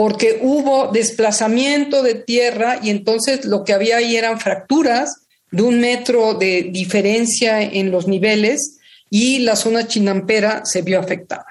porque 0.00 0.38
hubo 0.40 0.88
desplazamiento 0.92 2.02
de 2.02 2.14
tierra 2.14 2.78
y 2.82 2.88
entonces 2.88 3.44
lo 3.44 3.64
que 3.64 3.74
había 3.74 3.98
ahí 3.98 4.16
eran 4.16 4.40
fracturas 4.40 5.26
de 5.50 5.62
un 5.62 5.78
metro 5.78 6.32
de 6.32 6.70
diferencia 6.72 7.60
en 7.60 7.90
los 7.90 8.08
niveles 8.08 8.78
y 9.10 9.40
la 9.40 9.56
zona 9.56 9.86
chinampera 9.86 10.62
se 10.64 10.80
vio 10.80 10.98
afectada. 11.00 11.44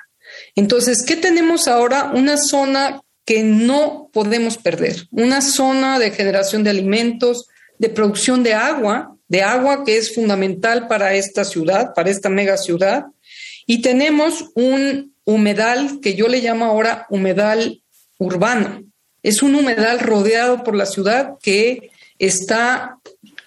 Entonces, 0.56 1.04
¿qué 1.04 1.16
tenemos 1.16 1.68
ahora? 1.68 2.12
Una 2.16 2.38
zona 2.38 3.02
que 3.24 3.44
no 3.44 4.10
podemos 4.12 4.58
perder, 4.58 5.08
una 5.12 5.42
zona 5.42 6.00
de 6.00 6.10
generación 6.10 6.64
de 6.64 6.72
alimentos, 6.72 7.50
de 7.80 7.90
producción 7.90 8.44
de 8.44 8.54
agua, 8.54 9.16
de 9.28 9.42
agua 9.42 9.84
que 9.84 9.98
es 9.98 10.14
fundamental 10.14 10.88
para 10.88 11.16
esta 11.16 11.44
ciudad, 11.44 11.94
para 11.96 12.12
esta 12.12 12.30
mega 12.30 12.58
ciudad, 12.58 13.06
y 13.66 13.82
tenemos 13.82 14.52
un 14.56 15.16
humedal 15.24 16.00
que 16.02 16.16
yo 16.16 16.28
le 16.28 16.42
llamo 16.42 16.66
ahora 16.66 17.06
humedal 17.10 17.82
urbano. 18.18 18.84
Es 19.24 19.42
un 19.42 19.56
humedal 19.56 20.00
rodeado 20.00 20.64
por 20.64 20.76
la 20.76 20.86
ciudad 20.86 21.34
que 21.42 21.92
está 22.18 22.98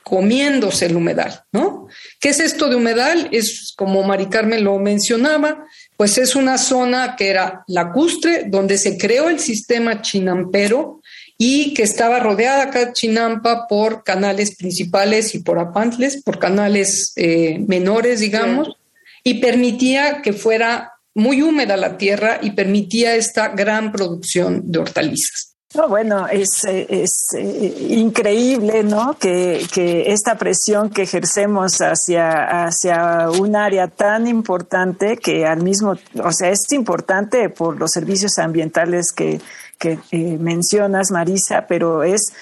comiéndose 0.02 0.86
el 0.86 0.96
humedal, 0.96 1.42
¿no? 1.52 1.88
¿Qué 2.20 2.30
es 2.30 2.40
esto 2.40 2.68
de 2.68 2.76
humedal? 2.76 3.28
Es 3.32 3.72
como 3.76 4.02
Mari 4.02 4.26
Carmen 4.26 4.64
lo 4.64 4.78
mencionaba, 4.78 5.64
pues 5.96 6.18
es 6.18 6.36
una 6.36 6.58
zona 6.58 7.16
que 7.16 7.28
era 7.28 7.64
lacustre, 7.66 8.44
donde 8.46 8.78
se 8.78 8.96
creó 8.96 9.28
el 9.28 9.40
sistema 9.40 10.02
chinampero 10.02 11.00
y 11.44 11.74
que 11.74 11.82
estaba 11.82 12.20
rodeada 12.20 12.62
acá 12.62 12.92
Chinampa 12.92 13.66
por 13.66 14.04
canales 14.04 14.54
principales 14.54 15.34
y 15.34 15.40
por 15.40 15.58
apantles, 15.58 16.22
por 16.22 16.38
canales 16.38 17.12
eh, 17.16 17.58
menores, 17.66 18.20
digamos, 18.20 18.76
y 19.24 19.40
permitía 19.40 20.22
que 20.22 20.34
fuera 20.34 20.92
muy 21.16 21.42
húmeda 21.42 21.76
la 21.76 21.98
tierra 21.98 22.38
y 22.40 22.52
permitía 22.52 23.16
esta 23.16 23.48
gran 23.48 23.90
producción 23.90 24.70
de 24.70 24.78
hortalizas. 24.78 25.56
No, 25.74 25.88
bueno, 25.88 26.28
es, 26.28 26.62
es 26.64 27.34
eh, 27.36 27.86
increíble, 27.88 28.84
¿no? 28.84 29.16
Que, 29.18 29.66
que, 29.74 30.12
esta 30.12 30.36
presión 30.38 30.90
que 30.90 31.02
ejercemos 31.02 31.78
hacia, 31.78 32.66
hacia 32.66 33.30
un 33.30 33.56
área 33.56 33.88
tan 33.88 34.28
importante 34.28 35.16
que 35.16 35.44
al 35.44 35.64
mismo, 35.64 35.96
o 36.22 36.30
sea, 36.30 36.50
es 36.50 36.70
importante 36.70 37.48
por 37.48 37.80
los 37.80 37.90
servicios 37.90 38.38
ambientales 38.38 39.10
que, 39.10 39.40
que 39.82 39.98
eh, 40.12 40.38
mencionas, 40.38 41.10
Marisa, 41.10 41.66
pero 41.66 42.04
es 42.04 42.32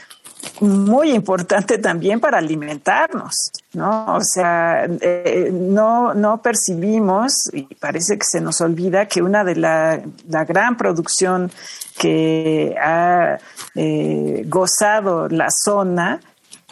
muy 0.61 1.13
importante 1.13 1.79
también 1.79 2.21
para 2.21 2.37
alimentarnos, 2.37 3.35
¿no? 3.73 4.15
O 4.15 4.21
sea, 4.21 4.85
eh, 4.85 5.51
no, 5.51 6.13
no 6.13 6.43
percibimos, 6.43 7.33
y 7.53 7.63
parece 7.77 8.19
que 8.19 8.27
se 8.27 8.43
nos 8.43 8.61
olvida, 8.61 9.07
que 9.07 9.23
una 9.23 9.43
de 9.43 9.57
la, 9.57 10.03
la 10.29 10.45
gran 10.45 10.77
producción 10.77 11.51
que 11.99 12.75
ha 12.79 13.39
eh, 13.75 14.45
gozado 14.47 15.29
la 15.29 15.49
zona, 15.51 16.21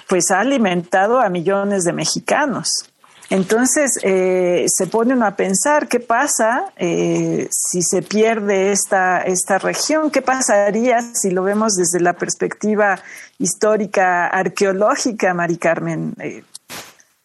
pues 0.06 0.30
ha 0.30 0.40
alimentado 0.40 1.18
a 1.18 1.30
millones 1.30 1.84
de 1.84 1.94
mexicanos. 1.94 2.90
Entonces 3.30 3.98
eh, 4.02 4.64
se 4.68 4.86
pone 4.86 5.12
uno 5.12 5.26
a 5.26 5.36
pensar 5.36 5.86
qué 5.86 6.00
pasa 6.00 6.72
eh, 6.76 7.46
si 7.50 7.82
se 7.82 8.00
pierde 8.00 8.72
esta, 8.72 9.20
esta 9.20 9.58
región, 9.58 10.10
qué 10.10 10.22
pasaría 10.22 11.02
si 11.02 11.30
lo 11.30 11.42
vemos 11.42 11.74
desde 11.74 12.00
la 12.00 12.14
perspectiva 12.14 12.98
histórica, 13.38 14.28
arqueológica, 14.28 15.34
Mari 15.34 15.58
Carmen. 15.58 16.14
Eh, 16.20 16.42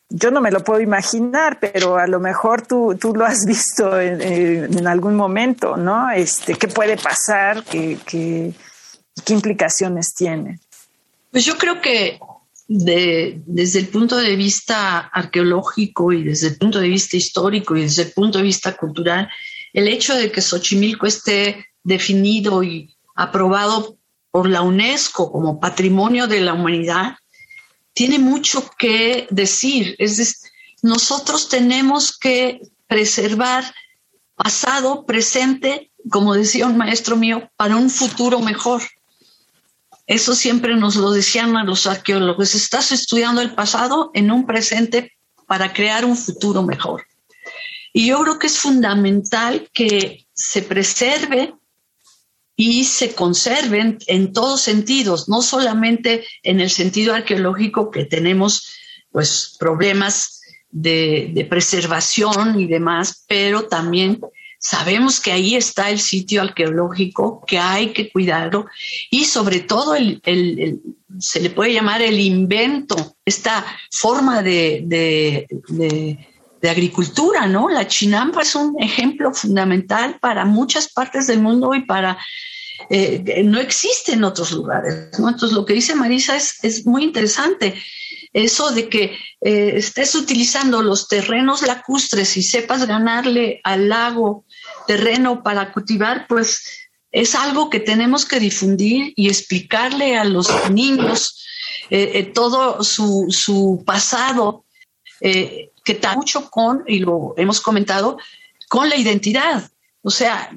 yo 0.10 0.30
no 0.30 0.42
me 0.42 0.52
lo 0.52 0.64
puedo 0.64 0.82
imaginar, 0.82 1.60
pero 1.60 1.98
a 1.98 2.06
lo 2.06 2.20
mejor 2.20 2.68
tú, 2.68 2.98
tú 3.00 3.16
lo 3.16 3.26
has 3.26 3.46
visto 3.48 4.00
en, 4.00 4.22
en 4.22 4.88
algún 4.88 5.16
momento, 5.16 5.78
¿no? 5.78 6.12
Este, 6.12 6.56
¿Qué 6.56 6.68
puede 6.68 6.98
pasar? 6.98 7.64
¿Qué, 7.64 7.98
qué, 8.06 8.54
qué 9.24 9.34
implicaciones 9.34 10.14
tiene? 10.14 10.60
Pues 11.32 11.46
yo 11.46 11.58
creo 11.58 11.82
que 11.82 12.20
de, 12.68 13.42
desde 13.46 13.80
el 13.80 13.88
punto 13.88 14.18
de 14.18 14.36
vista 14.36 15.00
arqueológico 15.00 16.12
y 16.12 16.24
desde 16.24 16.50
el 16.50 16.58
punto 16.58 16.80
de 16.80 16.88
vista 16.88 17.18
histórico 17.18 17.76
y 17.76 17.82
desde 17.82 18.04
el 18.04 18.12
punto 18.12 18.38
de 18.38 18.44
vista 18.44 18.76
cultural, 18.76 19.30
el 19.74 19.88
hecho 19.88 20.16
de 20.16 20.32
que 20.32 20.42
Xochimilco 20.42 21.06
esté 21.06 21.66
definido 21.84 22.64
y 22.64 22.96
aprobado 23.16 23.98
por 24.32 24.50
la 24.50 24.62
UNESCO 24.62 25.32
como 25.32 25.60
patrimonio 25.60 26.28
de 26.28 26.42
la 26.42 26.54
humanidad, 26.54 27.16
tiene 27.94 28.18
mucho 28.18 28.70
que 28.78 29.28
decir. 29.30 29.96
Es 30.00 30.18
decir, 30.18 30.50
nosotros 30.82 31.50
tenemos 31.50 32.18
que 32.18 32.62
preservar 32.88 33.64
pasado, 34.36 35.06
presente, 35.06 35.92
como 36.10 36.34
decía 36.34 36.68
un 36.68 36.78
maestro 36.78 37.16
mío, 37.16 37.50
para 37.56 37.76
un 37.76 37.90
futuro 37.90 38.40
mejor. 38.40 38.82
Eso 40.06 40.36
siempre 40.36 40.76
nos 40.76 40.96
lo 40.96 41.12
decían 41.12 41.56
a 41.56 41.64
los 41.64 41.88
arqueólogos. 41.88 42.56
Estás 42.56 42.92
estudiando 42.92 43.42
el 43.42 43.54
pasado 43.56 44.12
en 44.14 44.32
un 44.32 44.46
presente 44.46 45.14
para 45.48 45.72
crear 45.74 46.04
un 46.04 46.18
futuro 46.18 46.64
mejor. 46.64 47.06
Y 47.94 48.08
yo 48.08 48.22
creo 48.22 48.40
que 48.40 48.48
es 48.48 48.58
fundamental 48.58 49.70
que 49.72 50.26
se 50.34 50.62
preserve 50.64 51.54
y 52.56 52.86
se 52.86 53.16
conserven 53.16 53.98
en 54.08 54.34
todos 54.34 54.62
sentidos, 54.62 55.30
no 55.30 55.42
solamente 55.42 56.26
en 56.44 56.60
el 56.60 56.70
sentido 56.70 57.14
arqueológico 57.14 57.92
que 57.92 58.06
tenemos 58.06 58.74
pues 59.12 59.56
problemas 59.60 60.42
de, 60.70 61.32
de 61.34 61.46
preservación 61.46 62.60
y 62.60 62.68
demás, 62.68 63.26
pero 63.28 63.68
también 63.68 64.20
Sabemos 64.66 65.20
que 65.20 65.34
ahí 65.34 65.56
está 65.56 65.90
el 65.90 66.00
sitio 66.00 66.42
arqueológico, 66.42 67.44
que 67.46 67.60
hay 67.60 67.92
que 67.92 68.10
cuidarlo 68.10 68.68
y 69.12 69.26
sobre 69.26 69.60
todo 69.60 69.94
el, 69.94 70.22
se 71.20 71.42
le 71.42 71.50
puede 71.50 71.74
llamar 71.74 72.02
el 72.02 72.18
invento, 72.18 73.18
esta 73.26 73.66
forma 73.92 74.42
de, 74.42 75.50
agricultura, 76.64 77.46
¿no? 77.46 77.68
La 77.68 77.90
chinampa 77.90 78.44
es 78.44 78.56
un 78.56 78.82
ejemplo 78.82 79.34
fundamental 79.34 80.18
para 80.22 80.46
muchas 80.46 80.94
partes 80.94 81.28
del 81.28 81.42
mundo 81.42 81.76
y 81.76 81.82
para 81.82 82.18
eh, 82.90 83.44
no 83.44 83.60
existe 83.60 84.14
en 84.14 84.24
otros 84.24 84.54
lugares. 84.54 85.20
¿no? 85.20 85.28
Entonces, 85.28 85.52
lo 85.52 85.66
que 85.66 85.74
dice 85.74 85.94
Marisa 85.94 86.38
es, 86.38 86.64
es 86.64 86.86
muy 86.86 87.04
interesante 87.04 87.76
eso 88.34 88.72
de 88.72 88.90
que 88.90 89.16
eh, 89.42 89.74
estés 89.76 90.16
utilizando 90.16 90.82
los 90.82 91.08
terrenos 91.08 91.62
lacustres 91.62 92.36
y 92.36 92.42
sepas 92.42 92.88
ganarle 92.88 93.62
al 93.64 93.90
lago 93.90 94.46
terreno 94.88 95.44
para 95.44 95.72
cultivar, 95.72 96.26
pues 96.28 96.64
es 97.12 97.36
algo 97.36 97.70
que 97.70 97.80
tenemos 97.80 98.26
que 98.26 98.40
difundir 98.40 99.14
y 99.16 99.28
explicarle 99.28 100.18
a 100.18 100.24
los 100.24 100.50
niños 100.72 101.46
eh, 101.90 102.12
eh, 102.16 102.24
todo 102.24 102.84
su, 102.84 103.84
pasado, 103.86 104.66
que 105.22 105.72
está 105.86 106.16
mucho 106.16 106.50
con, 106.50 106.84
y 106.86 107.00
lo 107.00 107.34
hemos 107.38 107.62
comentado, 107.62 108.18
con 108.68 108.90
la 108.90 108.98
identidad. 108.98 109.70
O 110.02 110.12
sea, 110.12 110.52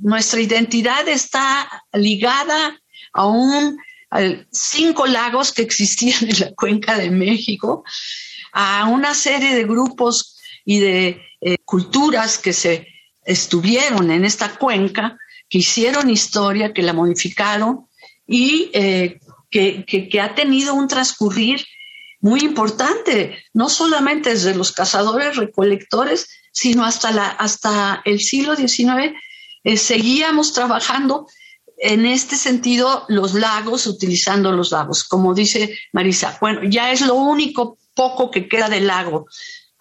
nuestra 0.00 0.40
identidad 0.40 1.06
está 1.06 1.84
ligada 1.92 2.80
a 3.12 3.26
un 3.26 3.78
cinco 4.50 5.06
lagos 5.06 5.52
que 5.52 5.62
existían 5.62 6.28
en 6.28 6.40
la 6.40 6.54
cuenca 6.54 6.96
de 6.96 7.10
México, 7.10 7.84
a 8.52 8.86
una 8.86 9.14
serie 9.14 9.54
de 9.54 9.64
grupos 9.64 10.38
y 10.64 10.78
de 10.78 11.20
eh, 11.40 11.58
culturas 11.64 12.38
que 12.38 12.52
se 12.52 12.86
estuvieron 13.24 14.10
en 14.10 14.24
esta 14.24 14.56
cuenca, 14.56 15.18
que 15.48 15.58
hicieron 15.58 16.10
historia, 16.10 16.72
que 16.72 16.82
la 16.82 16.92
modificaron 16.92 17.86
y 18.26 18.70
eh, 18.72 19.20
que, 19.50 20.20
ha 20.20 20.34
tenido 20.34 20.74
un 20.74 20.88
transcurrir 20.88 21.64
muy 22.20 22.40
importante, 22.40 23.38
no 23.52 23.68
solamente 23.68 24.30
desde 24.30 24.54
los 24.54 24.72
cazadores 24.72 25.36
recolectores, 25.36 26.28
sino 26.52 26.84
hasta, 26.84 27.12
la, 27.12 27.28
hasta 27.28 28.02
el 28.04 28.20
siglo 28.20 28.56
XIX 28.56 29.14
eh, 29.62 29.76
seguíamos 29.76 30.52
trabajando 30.52 31.26
en 31.78 32.06
este 32.06 32.36
sentido, 32.36 33.04
los 33.08 33.34
lagos, 33.34 33.86
utilizando 33.86 34.52
los 34.52 34.70
lagos, 34.70 35.04
como 35.04 35.34
dice 35.34 35.76
Marisa, 35.92 36.38
bueno, 36.40 36.62
ya 36.64 36.92
es 36.92 37.00
lo 37.00 37.14
único 37.14 37.78
poco 37.94 38.30
que 38.30 38.48
queda 38.48 38.68
del 38.68 38.86
lago. 38.86 39.26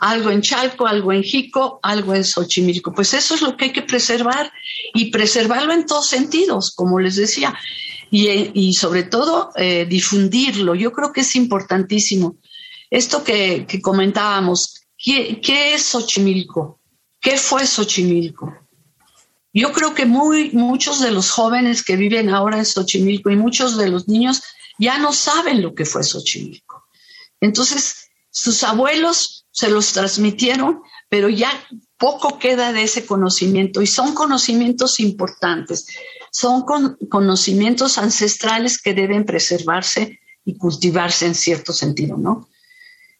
Algo 0.06 0.32
en 0.32 0.42
Chalco, 0.42 0.86
algo 0.86 1.14
en 1.14 1.24
Jico, 1.24 1.80
algo 1.82 2.14
en 2.14 2.26
Xochimilco. 2.26 2.92
Pues 2.94 3.14
eso 3.14 3.36
es 3.36 3.42
lo 3.42 3.56
que 3.56 3.66
hay 3.66 3.72
que 3.72 3.84
preservar 3.84 4.52
y 4.94 5.12
preservarlo 5.12 5.72
en 5.72 5.86
todos 5.86 6.10
sentidos, 6.10 6.74
como 6.76 7.00
les 7.00 7.16
decía, 7.16 7.58
y, 8.12 8.74
sobre 8.74 9.04
todo 9.04 9.52
eh, 9.56 9.86
difundirlo. 9.86 10.76
Yo 10.76 10.92
creo 10.92 11.14
que 11.14 11.22
es 11.22 11.38
importantísimo. 11.38 12.36
Esto 12.90 13.24
que, 13.24 13.66
comentábamos, 13.82 14.82
¿qué, 14.98 15.40
¿qué 15.42 15.74
es 15.74 15.84
Xochimilco? 15.84 16.82
¿qué 17.22 17.38
fue 17.38 17.66
Xochimilco? 17.66 18.54
Yo 19.54 19.72
creo 19.72 19.94
que 19.94 20.06
muy, 20.06 20.52
muchos 20.52 21.00
de 21.00 21.12
los 21.12 21.32
jóvenes 21.32 21.82
que 21.82 21.96
viven 21.96 22.30
ahora 22.30 22.58
en 22.58 22.66
Xochimilco 22.66 23.30
y 23.30 23.38
muchos 23.38 23.78
de 23.78 23.88
los 23.88 24.10
niños 24.10 24.44
ya 24.78 24.98
no 24.98 25.14
saben 25.14 25.62
lo 25.62 25.74
que 25.74 25.86
fue 25.86 26.04
Xochimilco. 26.04 26.84
Entonces, 27.40 28.10
sus 28.30 28.64
abuelos 28.64 29.43
se 29.54 29.70
los 29.70 29.94
transmitieron, 29.94 30.82
pero 31.08 31.30
ya 31.30 31.52
poco 31.98 32.40
queda 32.40 32.74
de 32.74 32.84
ese 32.84 33.06
conocimiento 33.06 33.82
y 33.82 33.88
son 33.88 34.14
conocimientos 34.14 35.00
importantes, 35.00 35.88
son 36.32 36.66
conocimientos 37.08 38.00
ancestrales 38.00 38.82
que 38.82 38.96
deben 38.96 39.24
preservarse 39.24 40.20
y 40.44 40.58
cultivarse 40.58 41.28
en 41.28 41.36
cierto 41.36 41.72
sentido, 41.72 42.18
¿no? 42.18 42.50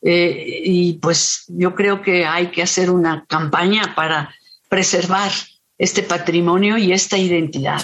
Eh, 0.02 0.64
y 0.66 0.94
pues 0.94 1.46
yo 1.48 1.76
creo 1.76 2.02
que 2.02 2.26
hay 2.26 2.48
que 2.52 2.64
hacer 2.64 2.90
una 2.90 3.26
campaña 3.26 3.94
para 3.96 4.34
preservar 4.68 5.32
este 5.78 6.02
patrimonio 6.02 6.78
y 6.78 6.92
esta 6.92 7.18
identidad. 7.18 7.82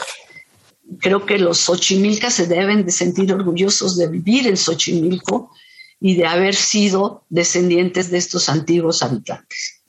Creo 1.00 1.24
que 1.24 1.38
los 1.38 1.60
Xochimilcas 1.60 2.34
se 2.34 2.48
deben 2.48 2.84
de 2.84 2.92
sentir 2.92 3.32
orgullosos 3.32 3.96
de 3.96 4.08
vivir 4.08 4.48
en 4.48 4.58
Xochimilco 4.58 5.52
y 6.00 6.16
de 6.16 6.26
haber 6.26 6.56
sido 6.56 7.24
descendientes 7.30 8.10
de 8.10 8.18
estos 8.18 8.50
antiguos 8.50 9.04
habitantes. 9.04 9.80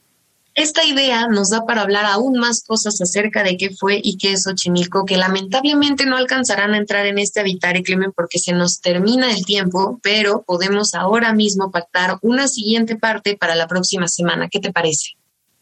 Esta 0.55 0.85
idea 0.85 1.29
nos 1.29 1.51
da 1.51 1.65
para 1.65 1.83
hablar 1.83 2.05
aún 2.07 2.39
más 2.39 2.65
cosas 2.65 3.01
acerca 3.01 3.45
de 3.45 3.57
qué 3.57 3.71
fue 3.71 4.01
y 4.03 4.19
qué 4.19 4.33
es 4.33 4.43
Xochimilco, 4.43 5.07
que 5.07 5.17
lamentablemente 5.17 6.07
no 6.07 6.17
alcanzarán 6.17 6.75
a 6.75 6.77
entrar 6.77 7.07
en 7.07 7.19
este 7.19 7.41
habitar 7.41 7.81
Clemen 7.83 8.13
porque 8.13 8.39
se 8.39 8.53
nos 8.53 8.81
termina 8.81 9.31
el 9.31 9.45
tiempo, 9.45 10.01
pero 10.03 10.43
podemos 10.43 10.95
ahora 10.95 11.33
mismo 11.33 11.71
pactar 11.71 12.19
una 12.23 12.49
siguiente 12.49 12.97
parte 12.97 13.37
para 13.37 13.55
la 13.55 13.69
próxima 13.69 14.09
semana. 14.09 14.49
¿Qué 14.49 14.59
te 14.59 14.73
parece? 14.73 15.13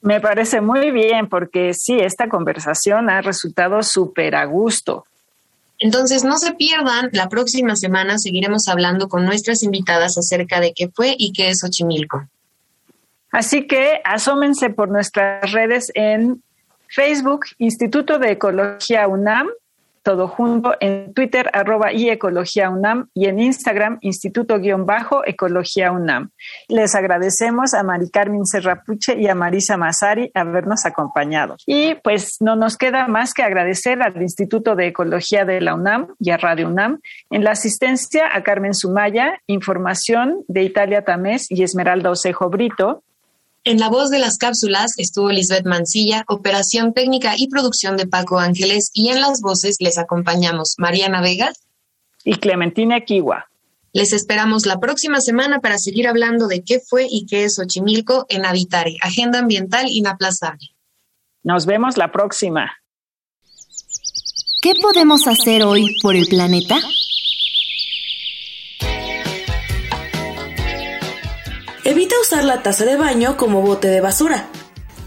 Me 0.01 0.21
parece 0.21 0.61
muy 0.61 0.91
bien 0.91 1.29
porque 1.29 1.75
sí, 1.75 1.99
esta 2.01 2.29
conversación 2.29 3.11
ha 3.11 3.21
resultado 3.21 3.83
súper 3.83 4.35
a 4.37 4.47
gusto. 4.47 5.05
Entonces, 5.79 6.25
no 6.25 6.39
se 6.39 6.55
pierdan, 6.55 7.11
la 7.13 7.29
próxima 7.29 7.77
semana 7.77 8.19
seguiremos 8.19 8.69
hablando 8.69 9.09
con 9.09 9.25
nuestras 9.25 9.63
invitadas 9.63 10.19
acerca 10.19 10.61
de 10.61 10.73
qué 10.75 10.89
fue 10.89 11.15
y 11.17 11.33
qué 11.33 11.51
es 11.51 11.61
Xochimilco. 11.61 12.29
Así 13.31 13.67
que 13.67 14.01
asómense 14.05 14.71
por 14.71 14.89
nuestras 14.89 15.53
redes 15.53 15.93
en 15.95 16.43
Facebook, 16.89 17.47
Instituto 17.59 18.19
de 18.19 18.33
Ecología 18.33 19.07
UNAM, 19.07 19.49
todo 20.09 20.27
junto, 20.27 20.75
en 20.81 21.13
Twitter, 21.13 21.51
arroba 21.53 21.93
y 21.93 22.09
Ecología 22.09 22.71
UNAM, 22.71 23.11
y 23.13 23.27
en 23.27 23.39
Instagram, 23.39 23.99
Instituto-Ecología 24.01 25.93
UNAM. 25.93 26.31
Les 26.69 26.95
agradecemos 26.95 27.75
a 27.75 27.83
Mari 27.83 28.09
Carmen 28.09 28.47
Serrapuche 28.47 29.21
y 29.21 29.29
a 29.29 29.35
Marisa 29.35 29.77
Mazari 29.77 30.31
habernos 30.33 30.87
acompañado. 30.87 31.57
Y 31.67 31.97
pues 31.97 32.39
no 32.41 32.57
nos 32.57 32.79
queda 32.79 33.07
más 33.07 33.35
que 33.35 33.43
agradecer 33.43 34.01
al 34.01 34.17
Instituto 34.23 34.77
de 34.77 34.87
Ecología 34.87 35.45
de 35.45 35.61
la 35.61 35.75
UNAM 35.75 36.15
y 36.19 36.31
a 36.31 36.39
Radio 36.39 36.69
UNAM, 36.69 37.01
en 37.29 37.45
la 37.45 37.51
asistencia 37.51 38.35
a 38.35 38.43
Carmen 38.43 38.73
Sumaya, 38.73 39.43
información 39.47 40.43
de 40.49 40.63
Italia 40.63 41.05
Tamés 41.05 41.51
y 41.51 41.63
Esmeralda 41.65 42.11
Osejo 42.11 42.49
Brito, 42.49 43.03
en 43.69 43.79
la 43.79 43.91
voz 43.91 44.09
de 44.09 44.19
las 44.19 44.39
cápsulas 44.39 44.95
estuvo 44.97 45.31
Lisbeth 45.31 45.67
Mancilla, 45.67 46.25
operación 46.27 46.95
técnica 46.95 47.35
y 47.37 47.49
producción 47.49 47.99
de 47.99 48.07
Paco 48.07 48.39
Ángeles 48.39 48.91
y 48.95 49.11
en 49.11 49.21
las 49.21 49.43
voces 49.43 49.77
les 49.81 49.99
acompañamos 49.99 50.77
Mariana 50.79 51.21
Vega 51.21 51.53
y 52.25 52.37
Clementina 52.37 53.03
Kiwa. 53.03 53.51
Les 53.93 54.15
esperamos 54.15 54.65
la 54.65 54.81
próxima 54.81 55.21
semana 55.21 55.61
para 55.61 55.77
seguir 55.77 56.09
hablando 56.09 56.49
de 56.49 56.63
qué 56.65 56.81
fue 56.81 57.07
y 57.11 57.27
qué 57.27 57.45
es 57.45 57.59
Ochimilco 57.59 58.25
en 58.31 58.47
Habitare, 58.47 58.97
Agenda 59.03 59.41
Ambiental 59.41 59.87
Inaplazable. 59.91 60.71
Nos 61.43 61.67
vemos 61.67 61.99
la 61.99 62.11
próxima. 62.11 62.73
¿Qué 64.63 64.73
podemos 64.81 65.27
hacer 65.27 65.63
hoy 65.63 65.95
por 66.01 66.17
el 66.17 66.27
planeta? 66.27 66.81
Usar 72.21 72.45
la 72.45 72.63
taza 72.63 72.85
de 72.85 72.97
baño 72.97 73.37
como 73.37 73.63
bote 73.63 73.89
de 73.89 74.01
basura. 74.01 74.49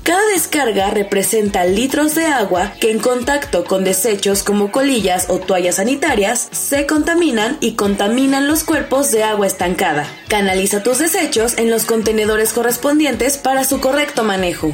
Cada 0.04 0.26
descarga 0.34 0.90
representa 0.90 1.64
litros 1.66 2.16
de 2.16 2.26
agua 2.26 2.74
que 2.80 2.90
en 2.90 2.98
contacto 2.98 3.66
con 3.66 3.84
desechos 3.84 4.42
como 4.42 4.72
colillas 4.72 5.30
o 5.30 5.38
toallas 5.38 5.76
sanitarias 5.76 6.50
se 6.52 6.88
contaminan 6.88 7.58
y 7.62 7.74
contaminan 7.74 8.48
los 8.48 8.64
cuerpos 8.64 9.12
de 9.12 9.24
agua 9.24 9.46
estancada. 9.46 10.08
Canaliza 10.28 10.82
tus 10.82 10.98
desechos 10.98 11.56
en 11.58 11.70
los 11.70 11.86
contenedores 11.86 12.52
correspondientes 12.52 13.38
para 13.38 13.64
su 13.64 13.80
correcto 13.80 14.24
manejo. 14.24 14.74